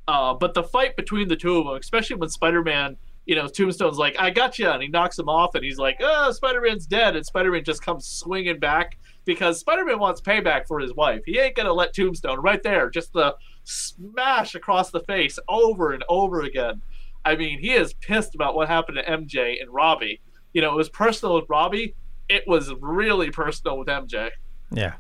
Uh, 0.07 0.35
but 0.35 0.55
the 0.55 0.63
fight 0.63 0.97
between 0.97 1.29
the 1.29 1.37
two 1.37 1.59
of 1.59 1.67
them, 1.67 1.75
especially 1.75 2.17
when 2.17 2.29
Spider-Man 2.29 2.97
you 3.27 3.35
know, 3.35 3.49
Tombstone's 3.49 3.99
like, 3.99 4.17
I 4.19 4.31
got 4.31 4.59
you. 4.59 4.69
And 4.69 4.83
he 4.83 4.89
knocks 4.89 5.19
him 5.19 5.29
off 5.29 5.55
and 5.55 5.65
he's 5.65 5.79
like, 5.79 5.99
oh, 6.01 6.31
Spider 6.31 6.61
Man's 6.61 6.87
dead. 6.87 7.17
And 7.17 7.27
Spider 7.27 7.51
Man 7.51 7.65
just 7.65 7.83
comes 7.83 8.07
swinging 8.07 8.61
back 8.61 8.99
because 9.25 9.59
Spider 9.59 9.85
Man 9.85 9.99
wants 9.99 10.21
payback 10.21 10.67
for 10.67 10.79
his 10.79 10.95
wife. 10.95 11.23
He 11.27 11.39
ain't 11.39 11.57
going 11.57 11.67
to 11.67 11.73
let 11.73 11.93
Tombstone 11.93 12.41
right 12.41 12.63
there, 12.63 12.89
just 12.89 13.13
the 13.13 13.35
smash 13.65 14.55
across 14.55 14.91
the 14.93 15.01
face 15.01 15.39
over 15.49 15.93
and 15.93 16.05
over 16.09 16.43
again. 16.43 16.81
I 17.25 17.35
mean, 17.35 17.59
he 17.59 17.73
is 17.73 17.93
pissed 17.95 18.37
about 18.37 18.55
what 18.55 18.69
happened 18.69 18.99
to 18.99 19.05
MJ 19.05 19.61
and 19.61 19.69
Robbie. 19.71 20.21
You 20.53 20.63
know, 20.63 20.73
it 20.73 20.77
was 20.77 20.89
personal 20.89 21.35
with 21.35 21.51
Robbie, 21.51 21.97
it 22.29 22.45
was 22.47 22.73
really 22.81 23.31
personal 23.31 23.79
with 23.79 23.89
MJ. 23.89 24.31
Yeah. 24.71 24.95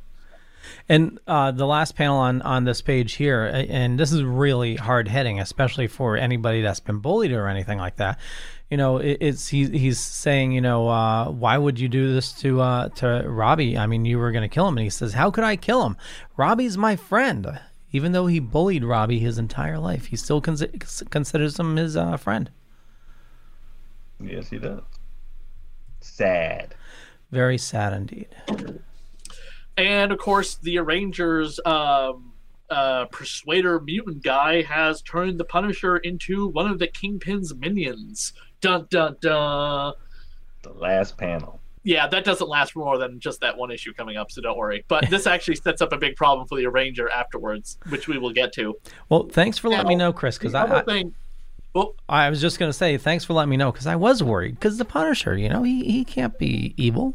And 0.88 1.18
uh, 1.26 1.50
the 1.50 1.66
last 1.66 1.96
panel 1.96 2.16
on, 2.16 2.42
on 2.42 2.64
this 2.64 2.80
page 2.80 3.14
here, 3.14 3.44
and 3.44 3.99
this 3.99 4.12
is 4.12 4.23
really 4.23 4.76
hard 4.76 5.08
hitting, 5.08 5.40
especially 5.40 5.87
for 5.87 6.16
anybody 6.16 6.62
that's 6.62 6.80
been 6.80 6.99
bullied 6.99 7.32
or 7.32 7.49
anything 7.49 7.78
like 7.78 7.96
that. 7.96 8.18
You 8.70 8.76
know, 8.76 8.99
it, 8.99 9.18
it's 9.20 9.49
he, 9.49 9.66
he's 9.66 9.99
saying, 9.99 10.52
you 10.52 10.61
know, 10.61 10.88
uh, 10.88 11.30
why 11.30 11.58
would 11.58 11.78
you 11.78 11.88
do 11.88 12.14
this 12.14 12.32
to 12.40 12.61
uh, 12.61 12.88
to 12.90 13.25
Robbie? 13.26 13.76
I 13.78 13.87
mean, 13.87 14.04
you 14.04 14.18
were 14.18 14.32
going 14.32 14.49
to 14.49 14.54
kill 14.54 14.68
him, 14.68 14.76
and 14.76 14.85
he 14.85 14.90
says, 14.90 15.12
how 15.14 15.30
could 15.30 15.44
I 15.44 15.56
kill 15.56 15.85
him? 15.85 15.96
Robbie's 16.37 16.76
my 16.76 16.96
friend. 16.96 17.61
Even 17.92 18.12
though 18.12 18.26
he 18.26 18.40
bullied 18.40 18.85
Robbie 18.85 19.20
his 19.20 19.38
entire 19.38 19.78
life, 19.78 20.06
he 20.06 20.16
still 20.16 20.40
con- 20.40 20.58
considers 21.11 21.58
him 21.58 21.76
his 21.76 21.96
uh, 21.96 22.16
friend. 22.16 22.50
Yes, 24.20 24.50
he 24.50 24.58
does. 24.58 24.82
Sad. 26.00 26.75
Very 27.30 27.58
sad 27.58 27.92
indeed 27.92 28.28
and 29.76 30.12
of 30.12 30.18
course 30.18 30.56
the 30.56 30.78
Arrangers 30.78 31.61
um, 31.64 32.33
uh, 32.71 33.06
Persuader 33.06 33.80
mutant 33.80 34.23
guy 34.23 34.62
has 34.62 35.02
turned 35.02 35.38
the 35.38 35.45
Punisher 35.45 35.99
into 35.99 36.49
one 36.49 36.71
of 36.71 36.78
the 36.78 36.87
Kingpin's 36.87 37.54
minions. 37.54 38.33
Dun 38.61 38.87
dun 38.90 39.16
dun. 39.21 39.95
The 40.62 40.73
last 40.73 41.16
panel. 41.16 41.61
Yeah, 41.85 42.09
that 42.09 42.25
doesn't 42.25 42.49
last 42.49 42.73
for 42.73 42.80
more 42.80 42.99
than 42.99 43.21
just 43.21 43.40
that 43.42 43.56
one 43.56 43.71
issue 43.71 43.92
coming 43.95 44.16
up, 44.16 44.33
so 44.33 44.40
don't 44.42 44.59
worry. 44.59 44.85
But 44.88 45.09
this 45.09 45.26
actually 45.28 45.54
sets 45.54 45.80
up 45.80 45.92
a 45.92 45.97
big 45.97 46.16
problem 46.16 46.49
for 46.49 46.59
the 46.59 46.66
Arranger 46.66 47.09
afterwards, 47.09 47.78
which 47.90 48.09
we 48.09 48.18
will 48.18 48.33
get 48.33 48.52
to. 48.54 48.75
Well, 49.09 49.28
thanks 49.30 49.56
for 49.56 49.68
letting 49.68 49.85
now, 49.85 49.88
me 49.90 49.95
know, 49.95 50.12
Chris, 50.12 50.37
because 50.37 50.52
I, 50.52 50.83
thing, 50.83 51.14
well, 51.75 51.95
I 52.09 52.28
was 52.28 52.40
just 52.40 52.59
going 52.59 52.71
to 52.71 52.73
say 52.73 52.97
thanks 52.99 53.25
for 53.25 53.35
letting 53.35 53.50
me 53.50 53.56
know 53.56 53.71
because 53.71 53.87
I 53.87 53.95
was 53.95 54.23
worried 54.23 54.56
because 54.56 54.78
the 54.78 54.85
Punisher, 54.85 55.37
you 55.37 55.49
know, 55.49 55.62
he, 55.62 55.85
he 55.85 56.04
can't 56.04 56.37
be 56.38 56.75
evil 56.76 57.14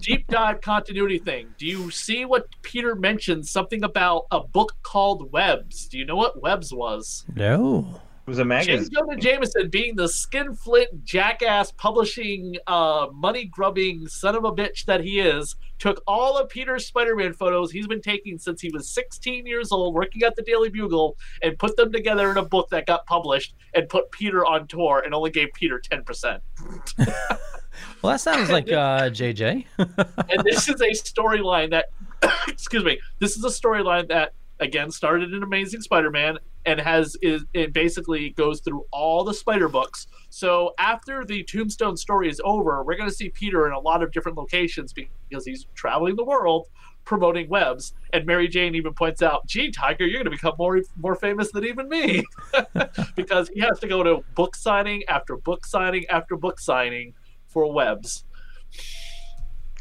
deep 0.00 0.26
dive 0.28 0.60
continuity 0.60 1.18
thing. 1.18 1.48
Do 1.58 1.66
you 1.66 1.90
see 1.90 2.24
what 2.24 2.46
Peter 2.62 2.94
mentioned? 2.94 3.46
Something 3.46 3.84
about 3.84 4.26
a 4.30 4.40
book 4.40 4.74
called 4.82 5.32
Webs. 5.32 5.86
Do 5.88 5.98
you 5.98 6.04
know 6.04 6.16
what 6.16 6.40
Webs 6.40 6.72
was? 6.72 7.24
No. 7.34 8.00
It 8.26 8.30
was 8.30 8.38
a 8.40 8.42
James 8.42 8.48
magazine. 8.48 8.90
Jonah 8.92 9.16
Jameson, 9.16 9.70
being 9.70 9.96
the 9.96 10.06
skinflint 10.06 11.02
jackass 11.02 11.72
publishing, 11.72 12.56
uh, 12.66 13.06
money 13.14 13.46
grubbing 13.46 14.06
son 14.06 14.34
of 14.34 14.44
a 14.44 14.52
bitch 14.52 14.84
that 14.84 15.02
he 15.02 15.18
is, 15.18 15.56
took 15.78 16.02
all 16.06 16.36
of 16.36 16.50
Peter's 16.50 16.84
Spider 16.84 17.16
Man 17.16 17.32
photos 17.32 17.70
he's 17.70 17.86
been 17.86 18.02
taking 18.02 18.38
since 18.38 18.60
he 18.60 18.70
was 18.70 18.90
16 18.90 19.46
years 19.46 19.72
old, 19.72 19.94
working 19.94 20.24
at 20.24 20.36
the 20.36 20.42
Daily 20.42 20.68
Bugle, 20.68 21.16
and 21.42 21.58
put 21.58 21.74
them 21.78 21.90
together 21.90 22.30
in 22.30 22.36
a 22.36 22.44
book 22.44 22.68
that 22.68 22.86
got 22.86 23.06
published 23.06 23.54
and 23.74 23.88
put 23.88 24.10
Peter 24.10 24.44
on 24.44 24.66
tour 24.66 25.02
and 25.06 25.14
only 25.14 25.30
gave 25.30 25.48
Peter 25.54 25.80
10%. 25.80 26.40
Well, 28.02 28.12
that 28.12 28.20
sounds 28.20 28.50
like 28.50 28.68
uh, 28.68 29.10
JJ. 29.10 29.64
and 29.78 30.44
this 30.44 30.68
is 30.68 30.80
a 30.80 30.90
storyline 30.90 31.70
that 31.70 31.86
excuse 32.48 32.84
me 32.84 32.98
this 33.18 33.36
is 33.36 33.44
a 33.44 33.48
storyline 33.48 34.08
that 34.08 34.32
again 34.60 34.90
started 34.90 35.32
in 35.32 35.42
amazing 35.42 35.80
spider-man 35.80 36.38
and 36.66 36.80
has 36.80 37.16
is 37.22 37.44
it 37.54 37.72
basically 37.72 38.30
goes 38.30 38.60
through 38.60 38.84
all 38.90 39.24
the 39.24 39.34
spider 39.34 39.68
books. 39.68 40.06
So 40.30 40.74
after 40.78 41.24
the 41.24 41.42
tombstone 41.44 41.96
story 41.96 42.28
is 42.28 42.40
over 42.44 42.82
we're 42.82 42.96
going 42.96 43.08
to 43.08 43.14
see 43.14 43.30
peter 43.30 43.66
in 43.66 43.72
a 43.72 43.78
lot 43.78 44.02
of 44.02 44.12
different 44.12 44.36
locations 44.36 44.92
because 44.92 45.44
he's 45.44 45.66
traveling 45.74 46.16
the 46.16 46.24
world 46.24 46.66
promoting 47.04 47.48
webs. 47.48 47.94
And 48.12 48.26
mary 48.26 48.48
jane 48.48 48.74
even 48.74 48.94
points 48.94 49.22
out 49.22 49.46
gee 49.46 49.70
tiger 49.70 50.04
you're 50.06 50.22
going 50.22 50.24
to 50.24 50.30
become 50.30 50.54
more 50.58 50.80
more 50.96 51.14
famous 51.14 51.52
than 51.52 51.64
even 51.64 51.88
me. 51.88 52.24
Because 53.16 53.48
he 53.48 53.60
has 53.60 53.78
to 53.80 53.88
go 53.88 54.02
to 54.02 54.24
book 54.34 54.56
signing 54.56 55.04
after 55.08 55.36
book 55.36 55.64
signing 55.66 56.06
after 56.06 56.36
book 56.36 56.58
signing 56.60 57.14
for 57.48 57.72
webs 57.72 58.24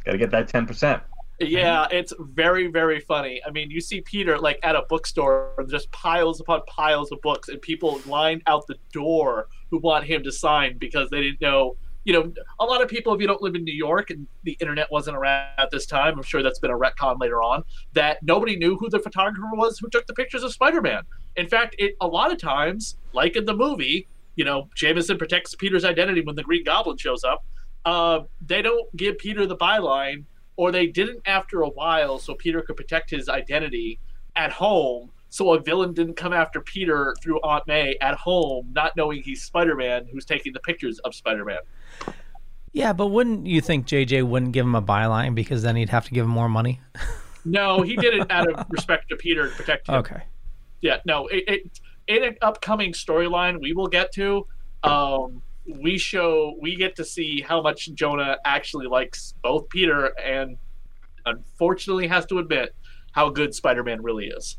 Got 0.08 0.14
to 0.14 0.18
get 0.18 0.32
that 0.32 0.48
ten 0.48 0.66
percent. 0.66 1.04
Yeah, 1.40 1.86
it's 1.92 2.14
very, 2.18 2.68
very 2.68 3.02
funny. 3.02 3.42
I 3.46 3.52
mean, 3.52 3.70
you 3.70 3.82
see 3.82 4.00
Peter 4.00 4.40
like 4.40 4.58
at 4.64 4.74
a 4.74 4.84
bookstore, 4.88 5.66
just 5.70 5.92
piles 5.92 6.40
upon 6.40 6.62
piles 6.66 7.12
of 7.12 7.22
books, 7.22 7.50
and 7.50 7.62
people 7.62 8.00
lined 8.06 8.42
out 8.48 8.66
the 8.68 8.78
door 8.94 9.48
who 9.70 9.80
want 9.80 10.06
him 10.06 10.24
to 10.24 10.32
sign 10.32 10.78
because 10.78 11.10
they 11.10 11.22
didn't 11.22 11.42
know. 11.42 11.76
You 12.06 12.14
know, 12.14 12.34
a 12.62 12.64
lot 12.64 12.82
of 12.82 12.88
people, 12.88 13.14
if 13.14 13.20
you 13.20 13.28
don't 13.28 13.42
live 13.42 13.54
in 13.56 13.66
New 13.66 13.74
York 13.74 14.12
and 14.12 14.26
the 14.44 14.56
internet 14.62 14.90
wasn't 14.90 15.18
around 15.18 15.50
at 15.58 15.72
this 15.72 15.86
time, 15.86 16.16
I'm 16.16 16.24
sure 16.24 16.42
that's 16.42 16.60
been 16.60 16.72
a 16.72 16.78
retcon 16.78 17.20
later 17.20 17.44
on, 17.44 17.64
that 17.92 18.24
nobody 18.24 18.56
knew 18.56 18.78
who 18.78 18.90
the 18.90 19.00
photographer 19.00 19.50
was 19.56 19.78
who 19.78 19.90
took 19.90 20.08
the 20.08 20.14
pictures 20.14 20.42
of 20.42 20.54
Spider 20.54 20.80
Man. 20.80 21.04
In 21.36 21.50
fact, 21.50 21.76
it 21.78 21.96
a 22.00 22.08
lot 22.08 22.32
of 22.32 22.38
times, 22.38 22.96
like 23.12 23.36
in 23.36 23.44
the 23.44 23.54
movie, 23.54 24.08
you 24.38 24.46
know, 24.46 24.70
Jameson 24.74 25.18
protects 25.18 25.54
Peter's 25.54 25.84
identity 25.84 26.22
when 26.22 26.36
the 26.36 26.44
Green 26.44 26.64
Goblin 26.64 26.96
shows 26.96 27.26
up. 27.26 27.44
Uh, 27.88 28.24
they 28.46 28.62
don't 28.62 28.94
give 28.98 29.18
Peter 29.18 29.46
the 29.46 29.56
byline 29.56 30.26
or 30.58 30.74
they 30.74 30.88
didn't 30.88 31.22
after 31.26 31.62
a 31.62 31.70
while 31.70 32.20
so 32.20 32.34
Peter 32.36 32.62
could 32.62 32.76
protect 32.76 33.10
his 33.10 33.30
identity 33.30 33.98
at 34.36 34.52
home 34.52 35.10
so 35.30 35.54
a 35.54 35.60
villain 35.62 35.94
didn't 35.94 36.16
come 36.16 36.34
after 36.34 36.60
Peter 36.60 37.16
through 37.24 37.40
Aunt 37.44 37.66
May 37.66 37.96
at 38.02 38.16
home 38.16 38.68
not 38.74 38.98
knowing 38.98 39.24
he's 39.24 39.42
Spider-Man 39.44 40.06
who's 40.12 40.26
taking 40.26 40.52
the 40.52 40.60
pictures 40.60 41.00
of 41.00 41.16
Spider-Man. 41.16 41.60
Yeah, 42.74 42.92
but 42.92 43.08
wouldn't 43.08 43.48
you 43.48 43.62
think 43.62 43.88
JJ 43.88 44.28
wouldn't 44.28 44.52
give 44.52 44.66
him 44.66 44.76
a 44.76 44.82
byline 44.82 45.34
because 45.34 45.64
then 45.64 45.78
he'd 45.78 45.88
have 45.88 46.04
to 46.08 46.12
give 46.12 46.26
him 46.26 46.32
more 46.32 46.50
money? 46.50 46.82
No, 47.46 47.82
he 47.82 47.96
did 47.96 48.14
it 48.14 48.30
out 48.30 48.52
of 48.52 48.66
respect 48.70 49.08
to 49.08 49.16
Peter 49.16 49.48
to 49.48 49.56
protect 49.56 49.88
him. 49.88 49.96
Okay. 49.96 50.22
Yeah, 50.82 50.98
no, 51.06 51.28
it, 51.28 51.46
it 51.48 51.80
in 52.08 52.26
an 52.26 52.36
upcoming 52.42 52.92
storyline 52.92 53.62
we 53.62 53.72
will 53.72 53.88
get 53.88 54.12
to 54.14 54.46
um 54.84 55.42
we 55.68 55.98
show 55.98 56.56
we 56.62 56.76
get 56.76 56.96
to 56.96 57.06
see 57.06 57.42
how 57.42 57.62
much 57.62 57.90
Jonah 57.94 58.38
actually 58.46 58.88
likes 58.88 59.34
both 59.42 59.70
Peter 59.70 60.18
and 60.20 60.58
unfortunately 61.26 62.08
has 62.08 62.26
to 62.28 62.40
admit 62.40 62.74
how 63.12 63.30
good 63.30 63.54
Spider-Man 63.54 64.02
really 64.02 64.28
is. 64.28 64.58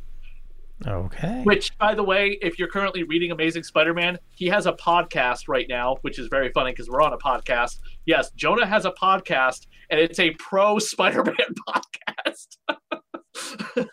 Okay. 0.86 1.42
Which, 1.42 1.76
by 1.78 1.94
the 1.94 2.04
way, 2.04 2.38
if 2.40 2.58
you're 2.58 2.68
currently 2.68 3.02
reading 3.02 3.32
Amazing 3.32 3.64
Spider-Man, 3.64 4.18
he 4.36 4.46
has 4.46 4.66
a 4.66 4.72
podcast 4.72 5.48
right 5.48 5.66
now, 5.68 5.96
which 6.02 6.18
is 6.18 6.28
very 6.28 6.52
funny 6.52 6.70
because 6.70 6.88
we're 6.88 7.02
on 7.02 7.12
a 7.12 7.18
podcast. 7.18 7.78
Yes, 8.06 8.30
Jonah 8.36 8.66
has 8.66 8.84
a 8.84 8.92
podcast, 8.92 9.66
and 9.90 9.98
it's 9.98 10.20
a 10.20 10.30
pro 10.38 10.78
Spider-Man 10.78 11.34
podcast. 11.68 12.58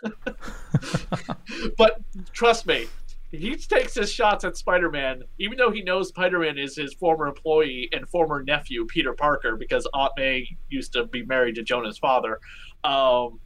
but 1.77 2.01
trust 2.33 2.67
me, 2.67 2.85
he 3.39 3.55
takes 3.55 3.95
his 3.95 4.11
shots 4.11 4.43
at 4.43 4.57
Spider-Man, 4.57 5.23
even 5.39 5.57
though 5.57 5.71
he 5.71 5.81
knows 5.81 6.09
Spider-Man 6.09 6.57
is 6.57 6.75
his 6.75 6.93
former 6.93 7.27
employee 7.27 7.89
and 7.91 8.07
former 8.09 8.43
nephew, 8.43 8.85
Peter 8.85 9.13
Parker, 9.13 9.55
because 9.55 9.87
Aunt 9.93 10.11
May 10.17 10.47
used 10.69 10.93
to 10.93 11.05
be 11.05 11.23
married 11.23 11.55
to 11.55 11.63
Jonah's 11.63 11.97
father. 11.97 12.39
Um, 12.83 13.39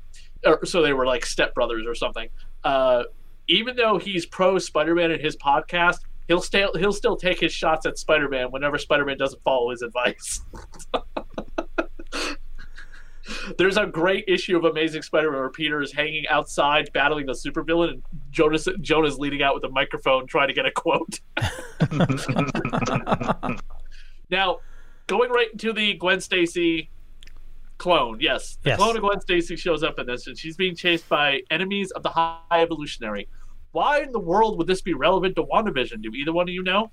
or, 0.46 0.66
so 0.66 0.82
they 0.82 0.94
were 0.94 1.06
like 1.06 1.24
stepbrothers 1.24 1.88
or 1.88 1.96
something. 1.96 2.30
Uh, 2.64 3.04
even 3.48 3.76
though 3.76 3.98
he's 3.98 4.26
pro 4.26 4.58
Spider-Man 4.60 5.12
in 5.12 5.20
his 5.20 5.36
podcast, 5.38 6.00
he'll 6.28 6.42
still 6.42 6.72
he'll 6.76 6.94
still 6.94 7.18
take 7.18 7.40
his 7.40 7.52
shots 7.52 7.86
at 7.86 7.98
Spider-Man 7.98 8.52
whenever 8.52 8.78
Spider-Man 8.78 9.18
doesn't 9.18 9.44
follow 9.44 9.72
his 9.72 9.82
advice. 9.82 10.42
There's 13.58 13.78
a 13.78 13.86
great 13.86 14.26
issue 14.28 14.58
of 14.58 14.66
Amazing 14.66 15.02
Spider-Man 15.02 15.40
where 15.40 15.50
Peter 15.50 15.82
is 15.82 15.92
hanging 15.94 16.28
outside 16.28 16.90
battling 16.94 17.26
the 17.26 17.34
supervillain, 17.34 17.90
and 17.90 18.04
Jonas 18.32 18.68
Jonah's 18.82 19.18
leading 19.18 19.42
out 19.42 19.56
with 19.56 19.64
a 19.64 19.70
microphone 19.70 20.28
trying 20.28 20.48
to 20.50 20.54
get 20.54 20.66
a 20.66 20.72
quote. 20.72 21.20
now, 24.30 24.58
going 25.08 25.32
right 25.32 25.52
into 25.52 25.74
the 25.74 25.94
Gwen 25.96 26.22
Stacy 26.22 26.90
clone, 27.78 28.20
yes, 28.20 28.58
the 28.64 28.72
Yes. 28.72 28.78
clone 28.78 28.96
of 28.96 29.02
Gwen 29.02 29.20
Stacy 29.22 29.56
shows 29.56 29.84
up 29.84 30.00
in 30.00 30.06
this, 30.06 30.28
and 30.28 30.38
she's 30.38 30.56
being 30.58 30.76
chased 30.76 31.08
by 31.10 31.42
enemies 31.50 31.92
of 31.92 32.04
the 32.04 32.10
High 32.10 32.40
Evolutionary. 32.52 33.28
Why 33.72 34.02
in 34.02 34.12
the 34.12 34.20
world 34.20 34.58
would 34.58 34.68
this 34.68 34.82
be 34.82 34.94
relevant 34.94 35.36
to 35.36 35.44
WandaVision? 35.44 36.02
Do 36.02 36.12
either 36.14 36.34
one 36.34 36.50
of 36.50 36.54
you 36.54 36.64
know? 36.64 36.92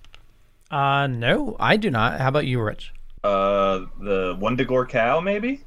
Uh, 0.70 1.06
no, 1.06 1.56
I 1.58 1.76
do 1.76 1.90
not. 1.90 2.20
How 2.20 2.28
about 2.28 2.46
you, 2.46 2.60
Rich? 2.60 2.92
Uh, 3.24 3.86
the 4.00 4.36
Wundagore 4.40 4.88
cow, 4.88 5.20
maybe. 5.20 5.62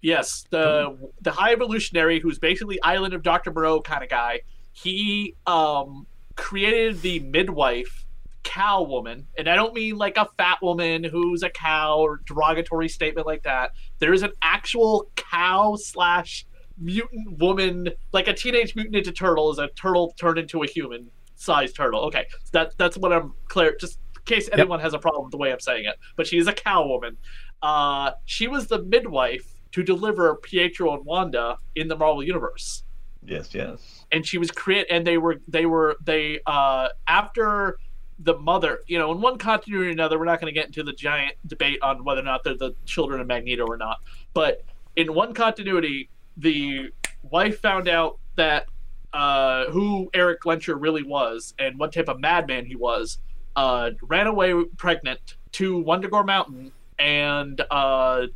Yes, 0.00 0.44
the 0.50 1.10
the 1.22 1.30
High 1.30 1.52
Evolutionary, 1.52 2.20
who's 2.20 2.38
basically 2.38 2.80
Island 2.82 3.14
of 3.14 3.22
Doctor 3.22 3.52
Moreau 3.52 3.80
kind 3.80 4.02
of 4.02 4.10
guy. 4.10 4.40
He 4.72 5.34
um 5.46 6.06
created 6.36 7.00
the 7.00 7.20
midwife 7.20 8.04
cow 8.42 8.82
woman, 8.82 9.26
and 9.36 9.48
I 9.48 9.56
don't 9.56 9.74
mean 9.74 9.96
like 9.96 10.16
a 10.16 10.28
fat 10.36 10.58
woman 10.62 11.02
who's 11.02 11.42
a 11.42 11.50
cow 11.50 11.98
or 11.98 12.20
derogatory 12.26 12.88
statement 12.88 13.26
like 13.26 13.42
that. 13.44 13.72
There 13.98 14.12
is 14.12 14.22
an 14.22 14.32
actual 14.42 15.10
cow 15.16 15.76
slash 15.76 16.46
mutant 16.78 17.38
woman, 17.38 17.88
like 18.12 18.28
a 18.28 18.34
teenage 18.34 18.76
mutant 18.76 18.94
ninja 18.94 19.16
turtle, 19.16 19.50
is 19.50 19.58
a 19.58 19.68
turtle 19.68 20.14
turned 20.18 20.38
into 20.38 20.62
a 20.62 20.66
human 20.66 21.10
sized 21.34 21.74
turtle. 21.74 22.00
Okay, 22.02 22.26
so 22.44 22.50
that 22.52 22.74
that's 22.78 22.96
what 22.96 23.12
I'm 23.12 23.32
clear. 23.48 23.76
Just 23.80 23.98
in 24.16 24.22
case 24.26 24.48
anyone 24.52 24.80
has 24.80 24.94
a 24.94 24.98
problem 24.98 25.24
with 25.24 25.32
the 25.32 25.38
way 25.38 25.52
I'm 25.52 25.60
saying 25.60 25.86
it, 25.86 25.96
but 26.16 26.26
she 26.26 26.36
is 26.36 26.46
a 26.46 26.52
cow 26.52 26.86
woman. 26.86 27.16
Uh, 27.62 28.12
she 28.26 28.46
was 28.46 28.66
the 28.66 28.82
midwife 28.84 29.55
to 29.72 29.82
deliver 29.82 30.34
Pietro 30.36 30.94
and 30.94 31.04
Wanda 31.04 31.58
in 31.74 31.88
the 31.88 31.96
Marvel 31.96 32.22
universe 32.22 32.82
Yes, 33.26 33.54
yes. 33.54 34.04
and 34.12 34.24
she 34.24 34.38
was 34.38 34.50
create 34.50 34.86
and 34.90 35.06
they 35.06 35.18
were 35.18 35.40
they 35.48 35.66
were 35.66 35.96
they 36.04 36.40
uh 36.46 36.88
after 37.08 37.78
the 38.20 38.38
mother 38.38 38.80
you 38.86 38.98
know 38.98 39.12
in 39.12 39.20
one 39.20 39.36
continuity 39.36 39.88
or 39.88 39.92
another 39.92 40.18
we're 40.18 40.24
not 40.24 40.40
going 40.40 40.52
to 40.52 40.58
get 40.58 40.66
into 40.66 40.82
the 40.82 40.92
giant 40.92 41.34
debate 41.46 41.78
on 41.82 42.04
whether 42.04 42.20
or 42.20 42.24
not 42.24 42.44
they're 42.44 42.56
the 42.56 42.74
children 42.84 43.20
of 43.20 43.26
magneto 43.26 43.66
or 43.66 43.76
not 43.76 43.98
but 44.32 44.62
in 44.94 45.12
one 45.12 45.34
continuity 45.34 46.08
the 46.36 46.90
wife 47.22 47.60
found 47.60 47.88
out 47.88 48.18
that 48.36 48.66
uh 49.12 49.66
who 49.66 50.08
Erik 50.14 50.42
Lehnsherr 50.42 50.80
really 50.80 51.02
was 51.02 51.52
and 51.58 51.78
what 51.78 51.92
type 51.92 52.08
of 52.08 52.20
madman 52.20 52.64
he 52.64 52.76
was 52.76 53.18
uh 53.56 53.90
ran 54.02 54.26
away 54.26 54.54
pregnant 54.76 55.36
to 55.52 55.82
Wundagore 55.82 56.24
mountain 56.24 56.72
and 56.98 57.60
uh 57.70 58.26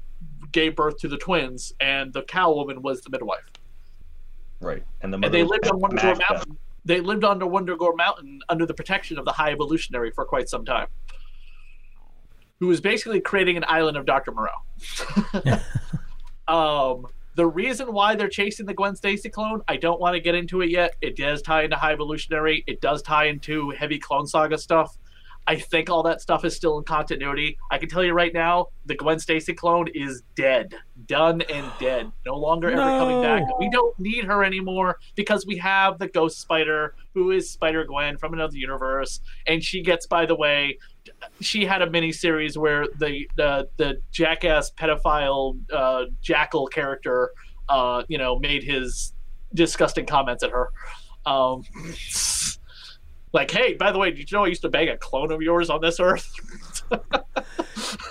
gave 0.53 0.77
birth 0.77 0.99
to 0.99 1.09
the 1.09 1.19
twins 1.19 1.73
and 1.81 2.13
the 2.13 2.23
cow 2.23 2.53
woman 2.53 2.83
was 2.83 3.03
the 3.03 3.11
midwife 3.11 3.51
Right. 4.61 4.85
And 5.01 5.13
the 5.13 5.17
and 5.17 5.23
mother 5.23 5.33
they 5.33 5.43
lived 5.43 5.67
on 5.69 5.81
Wundagore 5.81 6.17
smashed 6.17 6.31
up. 6.31 6.37
Mountain. 6.37 6.59
They 6.85 7.01
lived 7.01 7.25
under 7.25 7.47
Wundagore 7.47 7.97
Mountain 7.97 8.41
under 8.49 8.67
the 8.67 8.75
protection 8.75 9.19
of 9.19 9.25
the 9.25 9.33
High 9.33 9.53
Evolutionary 9.53 10.11
for 10.11 10.25
quite 10.25 10.49
some 10.49 10.65
time, 10.65 10.87
who 12.59 12.67
was 12.67 12.81
basically 12.81 13.21
creating 13.21 13.57
an 13.57 13.65
island 13.69 13.97
of 13.97 14.07
Doctor 14.07 14.33
Moreau. 14.33 15.61
um, 16.49 17.07
the 17.37 17.47
reason 17.47 17.93
why 17.93 18.15
they're 18.15 18.29
chasing 18.29 18.67
the 18.67 18.75
Gwen 18.75 18.97
Stacy 18.97 19.29
clone, 19.29 19.63
I 19.69 19.77
don't 19.77 20.01
want 20.01 20.15
to 20.15 20.21
get 20.21 20.35
into 20.35 20.63
it 20.63 20.71
yet. 20.71 20.95
It 21.01 21.17
does 21.17 21.43
tie 21.43 21.65
into 21.65 21.77
High 21.77 21.93
Evolutionary. 21.93 22.65
It 22.67 22.81
does 22.81 23.03
tie 23.03 23.27
into 23.27 23.71
heavy 23.71 23.99
Clone 23.99 24.27
Saga 24.27 24.59
stuff. 24.59 24.97
I 25.51 25.57
think 25.57 25.91
all 25.91 26.05
that 26.05 26.21
stuff 26.21 26.45
is 26.45 26.55
still 26.55 26.79
in 26.79 26.85
continuity. 26.85 27.59
I 27.73 27.79
can 27.79 27.89
tell 27.89 28.05
you 28.05 28.13
right 28.13 28.33
now, 28.33 28.69
the 28.87 28.95
Gwen 28.95 29.19
Stacy 29.19 29.53
clone 29.53 29.89
is 29.97 30.23
dead, 30.37 30.77
done 31.07 31.41
and 31.41 31.67
dead. 31.81 32.13
No 32.25 32.37
longer 32.37 32.71
ever 32.71 32.81
coming 32.81 33.21
back. 33.21 33.43
We 33.59 33.69
don't 33.69 33.99
need 33.99 34.27
her 34.27 34.45
anymore 34.45 35.01
because 35.17 35.45
we 35.47 35.57
have 35.57 35.99
the 35.99 36.07
Ghost 36.07 36.39
Spider, 36.41 36.95
who 37.15 37.33
is 37.33 37.51
Spider 37.51 37.85
Gwen 37.85 38.17
from 38.17 38.33
another 38.33 38.57
universe, 38.57 39.23
and 39.49 39.61
she 39.61 39.83
gets. 39.83 40.07
By 40.07 40.25
the 40.25 40.37
way, 40.37 40.79
she 41.41 41.65
had 41.65 41.83
a 41.83 41.91
mini 41.91 42.13
series 42.13 42.57
where 42.57 42.87
the 43.01 43.29
the 43.37 43.69
the 43.77 44.01
jackass 44.13 44.71
pedophile 44.71 45.59
uh, 45.73 46.05
jackal 46.23 46.69
character, 46.69 47.33
uh, 47.69 48.05
you 48.07 48.19
know, 48.19 48.39
made 48.39 48.63
his 48.63 49.15
disgusting 49.53 50.07
comments 50.07 50.45
at 50.45 50.53
her. 50.53 50.71
Um, 51.27 51.65
Like, 53.33 53.51
hey, 53.51 53.75
by 53.75 53.93
the 53.93 53.99
way, 53.99 54.11
did 54.11 54.31
you 54.31 54.39
know 54.39 54.45
I 54.45 54.49
used 54.49 54.63
to 54.63 54.69
bang 54.69 54.89
a 54.89 54.97
clone 54.97 55.31
of 55.31 55.41
yours 55.41 55.71
on 55.71 55.81
this 55.81 56.01
earth? 56.01 56.33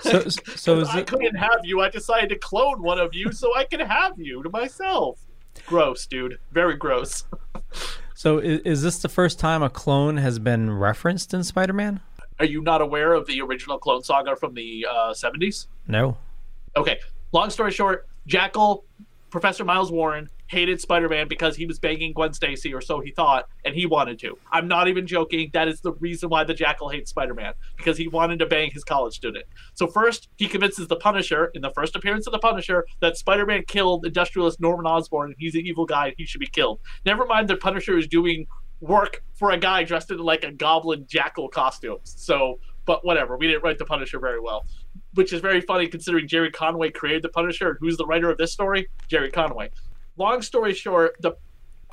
So, 0.02 0.28
so 0.56 0.80
is 0.80 0.90
I 0.90 1.00
it, 1.00 1.08
couldn't 1.08 1.36
have 1.36 1.62
you. 1.64 1.82
I 1.82 1.90
decided 1.90 2.30
to 2.30 2.38
clone 2.38 2.82
one 2.82 3.00
of 3.00 3.14
you 3.14 3.32
so 3.32 3.56
I 3.56 3.66
could 3.66 3.82
have 3.82 4.14
you 4.18 4.44
to 4.44 4.50
myself. 4.50 5.20
Gross, 5.66 6.06
dude. 6.06 6.40
Very 6.52 6.76
gross. 6.76 7.26
so 8.14 8.40
is, 8.40 8.60
is 8.62 8.82
this 8.82 9.00
the 9.00 9.10
first 9.10 9.40
time 9.40 9.62
a 9.62 9.70
clone 9.70 10.18
has 10.18 10.40
been 10.40 10.72
referenced 10.72 11.34
in 11.34 11.44
Spider-Man? 11.44 12.00
Are 12.40 12.46
you 12.46 12.62
not 12.62 12.82
aware 12.82 13.14
of 13.14 13.28
the 13.28 13.42
original 13.42 13.78
Clone 13.78 14.02
Saga 14.02 14.36
from 14.36 14.54
the 14.54 14.86
uh, 14.90 15.12
70s? 15.12 15.68
No. 15.88 16.18
Okay. 16.78 17.00
Long 17.34 17.50
story 17.50 17.72
short, 17.72 18.08
Jackal, 18.28 18.86
Professor 19.30 19.64
Miles 19.64 19.92
Warren, 19.92 20.30
hated 20.48 20.82
Spider-Man 20.82 21.28
because 21.28 21.56
he 21.56 21.66
was 21.66 21.80
banging 21.80 22.14
Gwen 22.14 22.34
Stacy, 22.34 22.74
or 22.74 22.82
so 22.82 23.00
he 23.00 23.12
thought, 23.12 23.48
and 23.64 23.76
he 23.76 23.86
wanted 23.86 24.18
to. 24.20 24.38
I'm 24.52 24.68
not 24.68 24.88
even 24.88 25.06
joking. 25.06 25.52
That 25.54 25.68
is 25.68 25.82
the 25.82 25.94
reason 25.94 26.30
why 26.30 26.44
the 26.44 26.54
Jackal 26.54 26.90
hates 26.90 27.12
Spider-Man 27.12 27.54
because 27.78 27.98
he 27.98 28.08
wanted 28.08 28.40
to 28.40 28.46
bang 28.46 28.72
his 28.72 28.84
college 28.84 29.14
student. 29.14 29.46
So 29.76 29.88
first, 29.88 30.30
he 30.38 30.48
convinces 30.48 30.88
the 30.88 30.96
Punisher 30.96 31.52
in 31.54 31.62
the 31.62 31.72
first 31.72 31.96
appearance 31.96 32.26
of 32.28 32.34
the 32.34 32.40
Punisher 32.40 32.86
that 33.00 33.18
Spider-Man 33.18 33.64
killed 33.68 34.06
industrialist 34.06 34.60
Norman 34.60 34.86
Osborn 34.86 35.32
and 35.32 35.36
he's 35.38 35.56
an 35.56 35.62
evil 35.66 35.86
guy 35.86 36.08
and 36.08 36.16
he 36.18 36.26
should 36.26 36.40
be 36.40 36.48
killed. 36.48 36.80
Never 37.06 37.26
mind, 37.26 37.48
the 37.48 37.56
Punisher 37.56 37.98
is 37.98 38.08
doing 38.08 38.48
work 38.82 39.24
for 39.36 39.52
a 39.52 39.58
guy 39.58 39.84
dressed 39.84 40.12
in 40.12 40.18
like 40.18 40.44
a 40.44 40.52
goblin 40.52 41.06
jackal 41.08 41.50
costume. 41.50 41.98
So, 42.04 42.60
but 42.86 43.06
whatever. 43.06 43.38
We 43.38 43.48
didn't 43.48 43.64
write 43.64 43.78
the 43.78 43.86
Punisher 43.86 44.20
very 44.20 44.40
well, 44.40 44.66
which 45.14 45.34
is 45.34 45.42
very 45.42 45.62
funny 45.62 45.88
considering 45.88 46.28
Gerry 46.28 46.52
Conway 46.52 46.92
created 46.92 47.24
the 47.24 47.30
Punisher. 47.30 47.78
Who's 47.80 47.98
the 47.98 48.06
writer 48.06 48.30
of 48.30 48.38
this 48.38 48.54
story? 48.54 48.88
Gerry 49.08 49.32
Conway 49.32 49.70
long 50.20 50.42
story 50.42 50.74
short, 50.74 51.16
the 51.22 51.32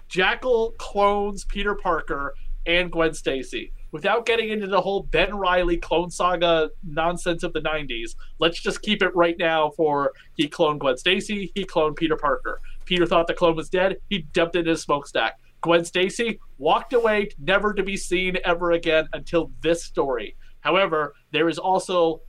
Jackal 0.09 0.75
clones 0.79 1.45
Peter 1.47 1.75
Parker 1.75 2.35
and 2.67 2.91
Gwen 2.91 3.15
Stacy. 3.15 3.73
Without 3.93 4.27
getting 4.27 4.51
into 4.51 4.67
the 4.67 4.81
whole 4.81 5.05
Ben 5.05 5.35
Riley 5.35 5.79
clone 5.79 6.11
saga 6.11 6.69
nonsense 6.85 7.45
of 7.45 7.53
the 7.53 7.61
90s, 7.61 8.17
let's 8.39 8.61
just 8.61 8.83
keep 8.83 9.03
it 9.03 9.15
right 9.15 9.37
now 9.39 9.71
for 9.71 10.13
he 10.35 10.49
cloned 10.49 10.81
Gwen 10.81 10.99
Stacy, 10.99 11.53
he 11.55 11.65
cloned 11.65 11.97
Peter 11.97 12.17
Parker. 12.17 12.61
Peter 12.85 13.07
thought 13.07 13.27
the 13.27 13.35
clone 13.35 13.57
was 13.57 13.71
dead, 13.71 13.97
he 14.11 14.19
dumped 14.19 14.57
it 14.57 14.61
in 14.61 14.67
his 14.67 14.83
smokestack. 14.83 15.39
Gwen 15.63 15.85
Stacy 15.85 16.39
walked 16.59 16.93
away, 16.93 17.31
never 17.39 17.73
to 17.73 17.83
be 17.83 17.97
seen 17.97 18.37
ever 18.45 18.73
again 18.73 19.09
until 19.13 19.51
this 19.63 19.85
story. 19.85 20.37
However, 20.61 21.15
there 21.31 21.49
is 21.49 21.59
also 21.59 22.23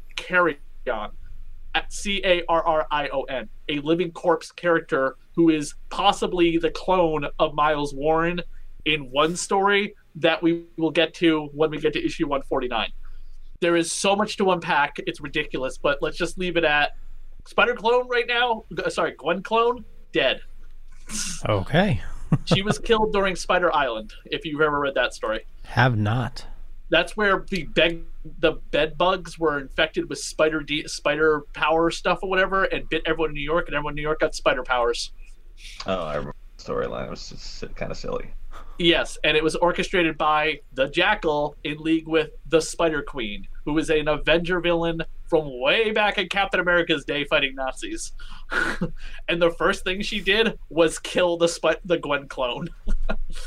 Carrion, 0.87 1.11
C 1.89 2.21
A 2.23 2.43
R 2.47 2.63
R 2.65 2.87
I 2.91 3.07
O 3.09 3.23
N, 3.23 3.47
a 3.69 3.79
living 3.79 4.11
corpse 4.11 4.51
character 4.51 5.15
who 5.35 5.49
is 5.49 5.75
possibly 5.89 6.57
the 6.57 6.71
clone 6.71 7.27
of 7.39 7.53
Miles 7.53 7.93
Warren 7.93 8.41
in 8.85 9.11
one 9.11 9.35
story 9.35 9.95
that 10.15 10.41
we 10.41 10.65
will 10.77 10.91
get 10.91 11.13
to 11.15 11.49
when 11.53 11.69
we 11.69 11.77
get 11.77 11.93
to 11.93 12.03
issue 12.03 12.25
149. 12.25 12.89
There 13.59 13.75
is 13.75 13.91
so 13.91 14.15
much 14.15 14.37
to 14.37 14.51
unpack, 14.51 14.97
it's 15.05 15.21
ridiculous, 15.21 15.77
but 15.77 15.99
let's 16.01 16.17
just 16.17 16.37
leave 16.37 16.57
it 16.57 16.63
at 16.63 16.93
Spider 17.45 17.73
Clone 17.75 18.07
right 18.07 18.25
now. 18.27 18.65
Uh, 18.77 18.89
sorry, 18.89 19.15
Gwen 19.17 19.43
Clone, 19.43 19.83
dead. 20.11 20.41
Okay. 21.47 22.01
she 22.45 22.61
was 22.61 22.79
killed 22.79 23.13
during 23.13 23.35
Spider 23.35 23.73
Island, 23.75 24.13
if 24.25 24.45
you've 24.45 24.61
ever 24.61 24.79
read 24.79 24.95
that 24.95 25.13
story. 25.13 25.45
Have 25.65 25.97
not. 25.97 26.45
That's 26.89 27.17
where 27.17 27.45
the 27.49 27.63
bed 27.63 28.03
the 28.39 28.53
bed 28.71 28.97
bugs 28.97 29.39
were 29.39 29.59
infected 29.59 30.09
with 30.09 30.19
spider 30.19 30.61
D, 30.61 30.87
spider 30.87 31.43
power 31.53 31.91
stuff 31.91 32.19
or 32.21 32.29
whatever, 32.29 32.65
and 32.65 32.87
bit 32.89 33.01
everyone 33.05 33.29
in 33.29 33.35
New 33.35 33.41
York, 33.41 33.67
and 33.67 33.75
everyone 33.75 33.93
in 33.93 33.95
New 33.95 34.01
York 34.01 34.19
got 34.19 34.35
spider 34.35 34.63
powers. 34.63 35.11
Oh, 35.85 36.03
I 36.03 36.15
remember 36.15 36.35
the 36.57 36.63
storyline. 36.63 37.07
It 37.07 37.11
was 37.11 37.29
just 37.29 37.75
kind 37.75 37.91
of 37.91 37.97
silly. 37.97 38.31
Yes, 38.79 39.17
and 39.23 39.35
it 39.35 39.43
was 39.43 39.55
orchestrated 39.55 40.17
by 40.17 40.59
the 40.73 40.87
Jackal 40.87 41.55
in 41.63 41.77
league 41.79 42.07
with 42.07 42.29
the 42.47 42.61
Spider 42.61 43.01
Queen, 43.01 43.47
who 43.65 43.73
was 43.73 43.89
an 43.89 44.07
Avenger 44.07 44.59
villain 44.59 45.01
from 45.27 45.59
way 45.59 45.91
back 45.91 46.19
in 46.19 46.29
Captain 46.29 46.59
America's 46.59 47.03
day 47.03 47.25
fighting 47.25 47.55
Nazis. 47.55 48.13
and 49.27 49.41
the 49.41 49.51
first 49.51 49.83
thing 49.83 50.01
she 50.01 50.19
did 50.19 50.59
was 50.69 50.99
kill 50.99 51.37
the 51.37 51.47
Sp- 51.49 51.81
the 51.85 51.97
Gwen 51.97 52.27
clone. 52.27 52.69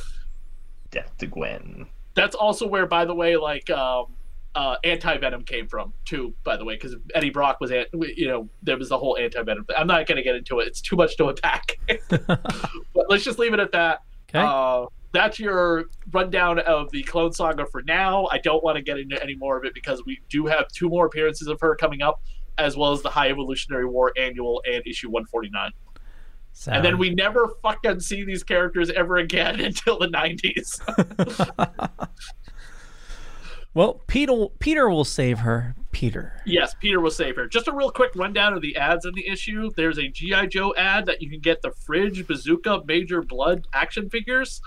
Death 0.90 1.16
to 1.18 1.26
Gwen. 1.26 1.86
That's 2.20 2.36
also 2.36 2.66
where, 2.66 2.86
by 2.86 3.06
the 3.06 3.14
way, 3.14 3.36
like 3.36 3.70
um, 3.70 4.14
uh, 4.54 4.76
anti 4.84 5.16
venom 5.16 5.42
came 5.42 5.66
from 5.66 5.94
too. 6.04 6.34
By 6.44 6.56
the 6.56 6.64
way, 6.64 6.74
because 6.74 6.94
Eddie 7.14 7.30
Brock 7.30 7.60
was, 7.60 7.70
you 7.70 8.28
know, 8.28 8.48
there 8.62 8.76
was 8.76 8.90
the 8.90 8.98
whole 8.98 9.16
anti 9.16 9.42
venom. 9.42 9.64
I'm 9.76 9.86
not 9.86 10.06
going 10.06 10.16
to 10.16 10.22
get 10.22 10.34
into 10.34 10.60
it. 10.60 10.66
It's 10.66 10.82
too 10.82 10.96
much 10.96 11.16
to 11.16 11.28
unpack. 11.28 11.78
but 12.08 13.06
let's 13.08 13.24
just 13.24 13.38
leave 13.38 13.54
it 13.54 13.60
at 13.60 13.72
that. 13.72 14.02
Okay. 14.28 14.44
Uh, 14.46 14.86
that's 15.12 15.40
your 15.40 15.86
rundown 16.12 16.58
of 16.60 16.90
the 16.90 17.02
Clone 17.04 17.32
Saga 17.32 17.66
for 17.66 17.82
now. 17.82 18.28
I 18.30 18.38
don't 18.38 18.62
want 18.62 18.76
to 18.76 18.82
get 18.82 18.98
into 18.98 19.20
any 19.22 19.34
more 19.34 19.56
of 19.56 19.64
it 19.64 19.74
because 19.74 20.04
we 20.04 20.20
do 20.28 20.46
have 20.46 20.68
two 20.68 20.88
more 20.88 21.06
appearances 21.06 21.48
of 21.48 21.58
her 21.60 21.74
coming 21.74 22.02
up, 22.02 22.22
as 22.58 22.76
well 22.76 22.92
as 22.92 23.02
the 23.02 23.10
High 23.10 23.30
Evolutionary 23.30 23.86
War 23.86 24.12
annual 24.16 24.62
and 24.70 24.86
issue 24.86 25.08
149. 25.08 25.72
Sound. 26.52 26.76
And 26.76 26.84
then 26.84 26.98
we 26.98 27.14
never 27.14 27.54
fucking 27.62 28.00
see 28.00 28.24
these 28.24 28.42
characters 28.42 28.90
ever 28.90 29.16
again 29.16 29.60
until 29.64 29.98
the 29.98 30.08
90s. 30.08 30.80
well, 33.74 34.02
Peter 34.06 34.46
Peter 34.58 34.88
will 34.88 35.04
save 35.04 35.40
her. 35.40 35.74
Peter. 35.92 36.40
Yes, 36.46 36.74
Peter 36.80 37.00
will 37.00 37.10
save 37.10 37.36
her. 37.36 37.48
Just 37.48 37.66
a 37.66 37.72
real 37.72 37.90
quick 37.90 38.12
rundown 38.14 38.54
of 38.54 38.62
the 38.62 38.76
ads 38.76 39.04
in 39.04 39.14
the 39.14 39.26
issue. 39.26 39.70
There's 39.76 39.98
a 39.98 40.08
GI 40.08 40.46
Joe 40.48 40.74
ad 40.76 41.06
that 41.06 41.20
you 41.20 41.28
can 41.28 41.40
get 41.40 41.62
the 41.62 41.72
Fridge 41.84 42.26
Bazooka 42.26 42.82
Major 42.86 43.22
Bludd 43.22 43.64
action 43.72 44.08
figures, 44.08 44.60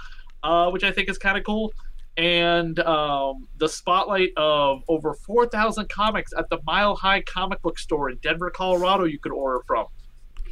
uh, 0.43 0.69
which 0.69 0.84
I 0.84 0.91
think 0.91 1.10
is 1.10 1.17
kind 1.17 1.38
of 1.38 1.43
cool. 1.43 1.72
And 2.17 2.78
um, 2.80 3.48
the 3.58 3.67
spotlight 3.67 4.32
of 4.38 4.84
over 4.88 5.13
4,000 5.13 5.89
comics 5.89 6.32
at 6.38 6.50
the 6.50 6.60
Mile 6.65 6.96
High 6.96 7.22
Comic 7.22 7.62
Book 7.62 7.80
Store 7.80 8.10
in 8.10 8.17
Denver, 8.17 8.52
Colorado, 8.52 9.06
you 9.06 9.17
could 9.17 9.32
order 9.32 9.62
from. 9.65 9.88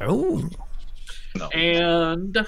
Oh. 0.00 0.48
No. 1.36 1.48
And 1.48 2.46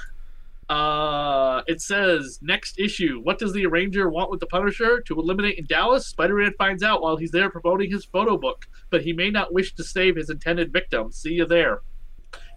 uh, 0.69 1.63
it 1.67 1.81
says 1.81 2.39
next 2.43 2.79
issue. 2.79 3.21
What 3.23 3.39
does 3.39 3.53
the 3.53 3.67
Arranger 3.67 4.09
want 4.11 4.31
with 4.31 4.41
the 4.41 4.47
Punisher? 4.47 5.01
To 5.03 5.19
eliminate 5.19 5.59
in 5.59 5.67
Dallas, 5.67 6.07
Spider-Man 6.07 6.55
finds 6.59 6.83
out 6.83 7.03
while 7.03 7.17
he's 7.17 7.31
there 7.31 7.51
promoting 7.51 7.91
his 7.91 8.05
photo 8.05 8.37
book, 8.37 8.67
but 8.91 9.03
he 9.03 9.13
may 9.13 9.31
not 9.31 9.53
wish 9.53 9.75
to 9.75 9.85
save 9.85 10.17
his 10.17 10.31
intended 10.31 10.73
victim. 10.73 11.13
See 11.13 11.35
you 11.35 11.45
there. 11.45 11.81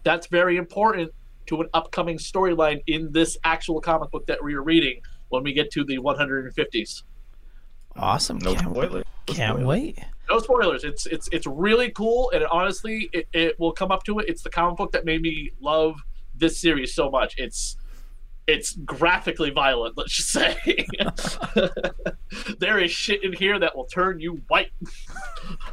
That's 0.03 0.27
very 0.27 0.57
important 0.57 1.11
to 1.47 1.61
an 1.61 1.69
upcoming 1.73 2.17
storyline 2.17 2.81
in 2.87 3.11
this 3.11 3.37
actual 3.43 3.81
comic 3.81 4.11
book 4.11 4.27
that 4.27 4.43
we 4.43 4.53
are 4.53 4.63
reading 4.63 5.01
when 5.29 5.43
we 5.43 5.53
get 5.53 5.71
to 5.71 5.83
the 5.83 5.97
150s. 5.97 7.03
Awesome! 7.95 8.37
No 8.37 8.53
can't, 8.53 8.71
spoilers. 8.71 9.03
Can't 9.25 9.65
wait. 9.65 9.97
No 10.29 10.39
spoilers. 10.39 10.83
It's 10.83 11.07
it's 11.07 11.27
it's 11.31 11.47
really 11.47 11.89
cool, 11.89 12.29
and 12.31 12.45
honestly, 12.45 13.09
it, 13.11 13.27
it 13.33 13.59
will 13.59 13.71
come 13.71 13.91
up 13.91 14.03
to 14.03 14.19
it. 14.19 14.29
It's 14.29 14.43
the 14.43 14.51
comic 14.51 14.77
book 14.77 14.91
that 14.91 15.03
made 15.03 15.21
me 15.21 15.51
love 15.59 15.95
this 16.39 16.59
series 16.59 16.93
so 16.93 17.09
much. 17.09 17.35
It's 17.37 17.77
it's 18.47 18.73
graphically 18.73 19.49
violent. 19.49 19.97
Let's 19.97 20.13
just 20.13 20.31
say 20.31 20.85
there 22.59 22.79
is 22.79 22.91
shit 22.91 23.23
in 23.23 23.33
here 23.33 23.59
that 23.59 23.75
will 23.75 23.85
turn 23.85 24.19
you 24.19 24.41
white. 24.47 24.71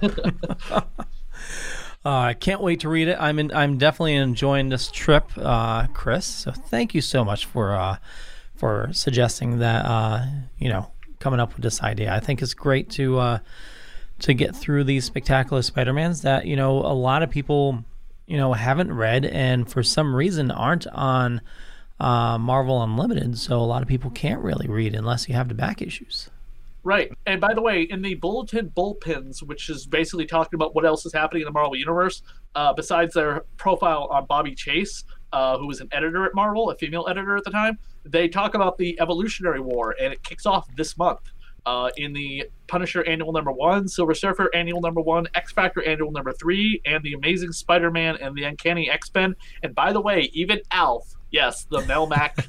Uh, 2.06 2.18
I 2.18 2.34
can't 2.34 2.60
wait 2.60 2.80
to 2.80 2.90
read 2.90 3.08
it. 3.08 3.16
I'm 3.18 3.38
in, 3.38 3.50
I'm 3.54 3.78
definitely 3.78 4.16
enjoying 4.16 4.68
this 4.68 4.90
trip, 4.90 5.30
uh, 5.38 5.86
Chris. 5.94 6.26
So 6.26 6.52
thank 6.52 6.94
you 6.94 7.00
so 7.00 7.24
much 7.24 7.46
for 7.46 7.74
uh, 7.74 7.96
for 8.54 8.90
suggesting 8.92 9.58
that. 9.60 9.86
Uh, 9.86 10.26
you 10.58 10.68
know, 10.68 10.90
coming 11.18 11.40
up 11.40 11.54
with 11.54 11.62
this 11.62 11.82
idea. 11.82 12.14
I 12.14 12.20
think 12.20 12.42
it's 12.42 12.52
great 12.52 12.90
to 12.90 13.18
uh, 13.18 13.38
to 14.20 14.34
get 14.34 14.54
through 14.54 14.84
these 14.84 15.06
spectacular 15.06 15.62
Spider-Mans 15.62 16.20
that 16.20 16.44
you 16.46 16.54
know 16.54 16.80
a 16.80 16.92
lot 16.92 17.22
of 17.22 17.30
people 17.30 17.82
you 18.26 18.36
know 18.36 18.52
haven't 18.52 18.92
read 18.92 19.24
and 19.24 19.70
for 19.70 19.82
some 19.82 20.14
reason 20.14 20.50
aren't 20.50 20.86
on 20.88 21.40
uh, 22.00 22.38
Marvel 22.38 22.82
Unlimited. 22.82 23.38
So 23.38 23.58
a 23.58 23.62
lot 23.62 23.82
of 23.82 23.88
people 23.88 24.10
can't 24.10 24.42
really 24.42 24.68
read 24.68 24.94
unless 24.94 25.28
you 25.28 25.34
have 25.34 25.48
the 25.48 25.54
back 25.54 25.80
issues. 25.82 26.30
Right. 26.82 27.10
And 27.24 27.40
by 27.40 27.54
the 27.54 27.62
way, 27.62 27.82
in 27.82 28.02
the 28.02 28.14
bulletin 28.14 28.70
bullpens, 28.76 29.42
which 29.42 29.70
is 29.70 29.86
basically 29.86 30.26
talking 30.26 30.54
about 30.54 30.74
what 30.74 30.84
else 30.84 31.06
is 31.06 31.14
happening 31.14 31.40
in 31.42 31.46
the 31.46 31.52
Marvel 31.52 31.76
Universe, 31.76 32.22
uh, 32.54 32.74
besides 32.74 33.14
their 33.14 33.44
profile 33.56 34.06
on 34.10 34.26
Bobbie 34.26 34.54
Chase, 34.54 35.04
uh, 35.32 35.56
who 35.56 35.66
was 35.66 35.80
an 35.80 35.88
editor 35.92 36.26
at 36.26 36.34
Marvel, 36.34 36.70
a 36.70 36.76
female 36.76 37.06
editor 37.08 37.36
at 37.36 37.44
the 37.44 37.50
time, 37.50 37.78
they 38.04 38.28
talk 38.28 38.54
about 38.54 38.76
the 38.76 39.00
Evolutionary 39.00 39.60
War, 39.60 39.96
and 39.98 40.12
it 40.12 40.22
kicks 40.22 40.44
off 40.44 40.66
this 40.76 40.98
month. 40.98 41.20
Uh, 41.66 41.88
in 41.96 42.12
the 42.12 42.44
Punisher 42.66 43.02
Annual 43.06 43.32
Number 43.32 43.50
One, 43.50 43.88
Silver 43.88 44.14
Surfer 44.14 44.50
Annual 44.54 44.82
Number 44.82 45.00
One, 45.00 45.26
X 45.34 45.50
Factor 45.52 45.82
Annual 45.82 46.10
Number 46.10 46.32
Three, 46.32 46.80
and 46.84 47.02
the 47.02 47.14
Amazing 47.14 47.52
Spider-Man 47.52 48.16
and 48.20 48.36
the 48.36 48.44
Uncanny 48.44 48.90
X-Men. 48.90 49.34
And 49.62 49.74
by 49.74 49.92
the 49.92 50.00
way, 50.00 50.30
even 50.34 50.60
Alf, 50.70 51.14
yes, 51.30 51.66
the 51.70 51.78
Melmac 51.80 52.46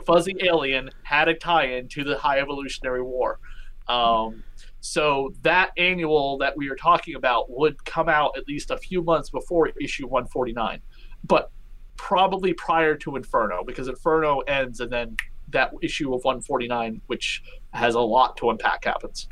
fuzzy 0.06 0.34
alien, 0.40 0.88
had 1.02 1.28
a 1.28 1.34
tie-in 1.34 1.88
to 1.88 2.04
the 2.04 2.16
High 2.16 2.40
Evolutionary 2.40 3.02
War. 3.02 3.38
Um, 3.86 4.42
so 4.80 5.32
that 5.42 5.70
annual 5.78 6.38
that 6.38 6.56
we 6.56 6.68
are 6.68 6.76
talking 6.76 7.14
about 7.14 7.50
would 7.50 7.82
come 7.84 8.08
out 8.08 8.36
at 8.36 8.46
least 8.46 8.70
a 8.70 8.76
few 8.76 9.02
months 9.02 9.30
before 9.30 9.68
issue 9.80 10.06
149, 10.06 10.80
but 11.24 11.50
probably 11.96 12.52
prior 12.52 12.94
to 12.96 13.16
Inferno 13.16 13.64
because 13.64 13.88
Inferno 13.88 14.40
ends 14.40 14.80
and 14.80 14.92
then 14.92 15.16
that 15.54 15.72
issue 15.82 16.14
of 16.14 16.22
149, 16.24 17.00
which 17.06 17.42
has 17.72 17.94
a 17.94 18.00
lot 18.00 18.36
to 18.36 18.50
unpack, 18.50 18.84
happens. 18.84 19.28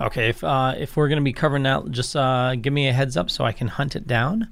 Okay, 0.00 0.28
if 0.28 0.42
uh, 0.42 0.74
if 0.78 0.96
we're 0.96 1.08
gonna 1.08 1.20
be 1.20 1.32
covering 1.32 1.64
that, 1.64 1.90
just 1.90 2.16
uh, 2.16 2.54
give 2.54 2.72
me 2.72 2.88
a 2.88 2.92
heads 2.92 3.16
up 3.16 3.30
so 3.30 3.44
I 3.44 3.52
can 3.52 3.68
hunt 3.68 3.96
it 3.96 4.06
down. 4.06 4.48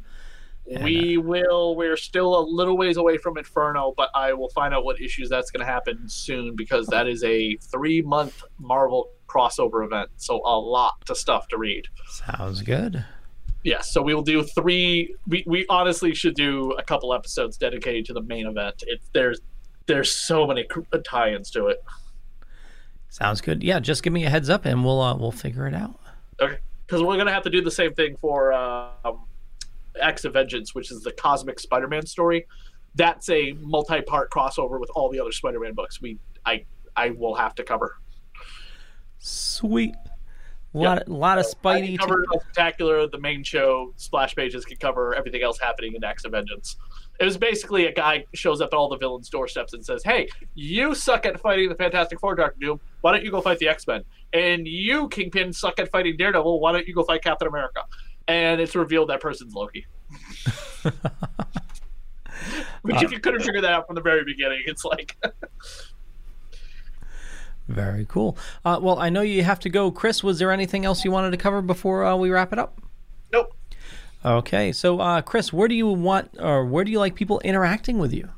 we 0.83 1.17
will. 1.17 1.75
We're 1.75 1.97
still 1.97 2.39
a 2.39 2.43
little 2.43 2.77
ways 2.77 2.97
away 2.97 3.19
from 3.19 3.39
Inferno, 3.39 3.95
but 3.97 4.11
I 4.15 4.33
will 4.33 4.51
find 4.51 4.75
out 4.75 4.85
what 4.85 5.01
issues 5.01 5.29
that's 5.29 5.51
going 5.51 5.65
to 5.65 5.71
happen 5.71 6.09
soon 6.09 6.55
because 6.55 6.87
that 6.89 7.07
is 7.07 7.25
a 7.25 7.57
three 7.57 8.03
month 8.03 8.43
Marvel 8.59 9.11
crossover 9.27 9.85
event. 9.85 10.11
So 10.17 10.37
a 10.45 10.59
lot 10.59 10.95
of 11.09 11.17
stuff 11.17 11.49
to 11.49 11.59
read. 11.59 11.87
Sounds 12.09 12.63
good. 12.63 13.05
Yes, 13.65 13.93
so 13.93 14.03
we 14.03 14.13
will 14.15 14.23
do 14.23 14.43
three. 14.43 15.15
We, 15.29 15.45
we 15.47 15.67
honestly 15.69 16.15
should 16.15 16.35
do 16.35 16.73
a 16.73 16.83
couple 16.83 17.15
episodes 17.15 17.57
dedicated 17.57 18.07
to 18.07 18.13
the 18.13 18.23
main 18.23 18.47
event. 18.47 18.83
It 18.87 19.01
there's 19.13 19.41
there's 19.87 20.13
so 20.13 20.47
many 20.47 20.67
tie-ins 21.05 21.51
to 21.53 21.67
it. 21.69 21.83
Sounds 23.09 23.41
good. 23.41 23.63
Yeah, 23.63 23.79
just 23.79 24.03
give 24.03 24.13
me 24.13 24.25
a 24.25 24.31
heads 24.31 24.49
up 24.49 24.65
and 24.65 24.85
we'll 24.85 25.01
uh, 25.01 25.15
we'll 25.15 25.33
figure 25.33 25.67
it 25.67 25.75
out. 25.75 25.99
Okay, 26.41 26.59
because 26.87 27.03
we're 27.03 27.17
gonna 27.17 27.33
have 27.33 27.43
to 27.43 27.51
do 27.51 27.61
the 27.61 27.71
same 27.71 27.93
thing 27.95 28.17
for 28.17 28.53
um, 28.53 29.21
Acts 30.01 30.25
of 30.25 30.33
Vengeance, 30.33 30.75
which 30.75 30.91
is 30.91 31.03
the 31.03 31.13
cosmic 31.13 31.61
Spider-Man 31.61 32.07
story. 32.07 32.47
That's 32.95 33.29
a 33.29 33.53
multi-part 33.61 34.31
crossover 34.31 34.81
with 34.81 34.91
all 34.95 35.11
the 35.11 35.21
other 35.21 35.33
Spider-Man 35.33 35.75
books. 35.75 36.01
We 36.01 36.19
I 36.47 36.65
I 36.97 37.11
will 37.11 37.35
have 37.35 37.55
to 37.57 37.65
cover. 37.65 37.99
Sweet. 39.19 39.95
A 40.75 40.79
lot, 40.79 41.07
a 41.07 41.13
lot 41.13 41.39
of 41.39 41.45
I 41.45 41.49
Spidey. 41.49 41.99
cover 41.99 42.25
Spectacular, 42.33 43.07
the 43.07 43.19
main 43.19 43.43
show, 43.43 43.93
splash 43.97 44.35
pages 44.35 44.65
can 44.65 44.79
cover 44.79 45.15
everything 45.15 45.43
else 45.43 45.59
happening 45.59 45.95
in 45.95 46.03
Acts 46.03 46.25
of 46.25 46.33
Vengeance. 46.33 46.77
It 47.21 47.27
was 47.27 47.37
basically 47.37 47.87
a 47.87 47.93
guy 47.93 48.25
shows 48.33 48.63
up 48.63 48.71
at 48.73 48.77
all 48.77 48.89
the 48.89 48.97
villains' 48.97 49.29
doorsteps 49.29 49.75
and 49.75 49.85
says, 49.85 50.03
"Hey, 50.03 50.29
you 50.55 50.95
suck 50.95 51.27
at 51.27 51.39
fighting 51.41 51.69
the 51.69 51.75
Fantastic 51.75 52.19
Four, 52.21 52.37
Doctor 52.37 52.59
Doom. 52.59 52.81
Why 53.03 53.13
don't 53.13 53.23
you 53.23 53.31
go 53.31 53.43
fight 53.43 53.59
the 53.59 53.69
X 53.69 53.87
Men? 53.87 54.03
And 54.33 54.67
you, 54.67 55.09
Kingpin, 55.09 55.53
suck 55.53 55.79
at 55.79 55.91
fighting 55.91 56.17
Daredevil. 56.17 56.59
Why 56.59 56.73
don't 56.73 56.87
you 56.87 56.95
go 56.95 57.05
fight 57.05 57.23
Captain 57.23 57.49
America?" 57.49 57.85
And 58.27 58.61
it's 58.61 58.75
revealed 58.75 59.11
that 59.11 59.21
person's 59.21 59.55
Loki. 59.55 59.87
Which, 62.83 62.97
uh, 62.97 63.01
if 63.03 63.13
you 63.13 63.21
couldn't 63.21 63.43
figure 63.43 63.61
that 63.61 63.73
out 63.73 63.87
from 63.87 63.95
the 63.95 64.01
very 64.01 64.25
beginning, 64.25 64.63
it's 64.67 64.85
like, 64.85 65.17
Very 67.69 68.07
cool. 68.07 68.37
Uh, 68.65 68.79
well, 68.83 68.99
I 68.99 69.09
know 69.09 69.23
you 69.23 69.45
have 69.45 69.61
to 69.61 69.71
go, 69.71 69.91
Chris. 69.91 70.23
Was 70.23 70.39
there 70.39 70.51
anything 70.51 70.85
else 70.85 71.05
you 71.05 71.11
wanted 71.11 71.31
to 71.31 71.37
cover 71.37 71.63
before 71.63 72.05
uh, 72.05 72.17
we 72.17 72.31
wrap 72.31 72.53
it 72.53 72.59
up? 72.59 72.81
nope. 73.33 73.55
Okay, 74.25 74.71
so 74.73 75.01
uh, 75.01 75.21
Chris, 75.23 75.53
where 75.53 75.67
do 75.69 75.75
you 75.75 75.89
want, 75.89 76.31
or 76.39 76.65
where 76.65 76.85
do 76.85 76.93
you 76.93 76.99
like 76.99 77.15
people 77.15 77.41
interacting 77.41 77.99
with 77.99 78.13
you? 78.13 78.29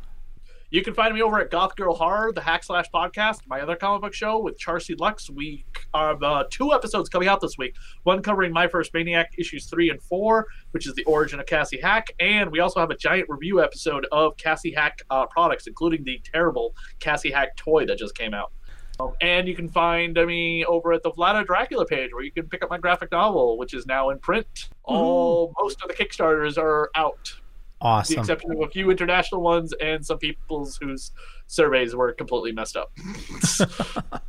You 0.71 0.83
can 0.83 0.95
find 0.95 1.15
me 1.15 1.23
over 1.23 1.39
at 1.39 1.53
Goth 1.53 1.77
Girl 1.77 1.95
Horror, 1.95 2.33
the 2.33 2.41
Hack 2.41 2.65
Slash 2.65 2.87
podcast, 2.93 3.43
my 3.47 3.61
other 3.61 3.77
comic 3.77 4.03
book 4.03 4.13
show 4.15 4.41
with 4.41 4.59
Charcy 4.59 4.99
Lux. 4.99 5.31
We 5.31 5.65
have 5.95 6.21
uh, 6.21 6.45
two 6.51 6.73
episodes 6.73 7.09
coming 7.09 7.29
out 7.29 7.41
this 7.41 7.57
week. 7.57 7.77
One 8.03 8.23
covering 8.23 8.53
My 8.53 8.67
First 8.67 8.93
Maniac 8.93 9.31
issues 9.39 9.67
three 9.67 9.91
and 9.91 10.03
four, 10.03 10.49
which 10.73 10.89
is 10.89 10.95
the 10.95 11.05
origin 11.05 11.39
of 11.39 11.47
Cassie 11.47 11.81
Hack, 11.81 12.09
and 12.19 12.51
we 12.51 12.59
also 12.59 12.81
have 12.81 12.91
a 12.91 12.97
giant 12.97 13.29
review 13.29 13.63
episode 13.63 14.07
of 14.11 14.37
Cassie 14.37 14.73
Hack 14.73 15.03
uh, 15.11 15.27
products, 15.27 15.69
including 15.69 16.03
the 16.03 16.21
terrible 16.25 16.75
Cassie 16.99 17.31
Hack 17.31 17.55
toy 17.57 17.87
that 17.87 17.97
just 17.97 18.17
came 18.17 18.35
out. 18.35 18.51
And 19.21 19.49
you 19.49 19.55
can 19.55 19.69
find 19.69 20.15
me 20.15 20.65
over 20.65 20.93
at 20.93 21.03
the 21.03 21.11
Vlada 21.11 21.45
Dracula 21.47 21.85
page, 21.87 22.13
where 22.13 22.23
you 22.23 22.31
can 22.31 22.49
pick 22.49 22.63
up 22.63 22.71
my 22.71 22.79
graphic 22.79 23.11
novel, 23.13 23.59
which 23.59 23.75
is 23.75 23.87
now 23.87 24.11
in 24.11 24.19
print. 24.19 24.69
All 24.85 25.53
most 25.61 25.83
of 25.83 25.89
the 25.89 25.95
Kickstarters 25.95 26.57
are 26.59 26.91
out 26.95 27.33
Awesome. 27.81 28.15
the 28.15 28.21
exception 28.21 28.53
of 28.53 28.61
a 28.61 28.69
few 28.69 28.91
international 28.91 29.41
ones 29.43 29.75
and 29.81 30.05
some 30.07 30.19
people's 30.19 30.77
whose 30.77 31.11
surveys 31.49 31.95
were 31.95 32.13
completely 32.13 32.53
messed 32.53 32.77
up. 32.77 32.93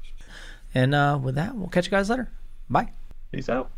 And 0.77 0.93
uh, 0.93 1.17
with 1.23 1.35
that, 1.35 1.55
we'll 1.55 1.69
catch 1.69 1.85
you 1.85 1.91
guys 1.91 2.09
later. 2.09 2.29
Bye. 2.69 2.91
Peace 3.31 3.47
out. 3.47 3.71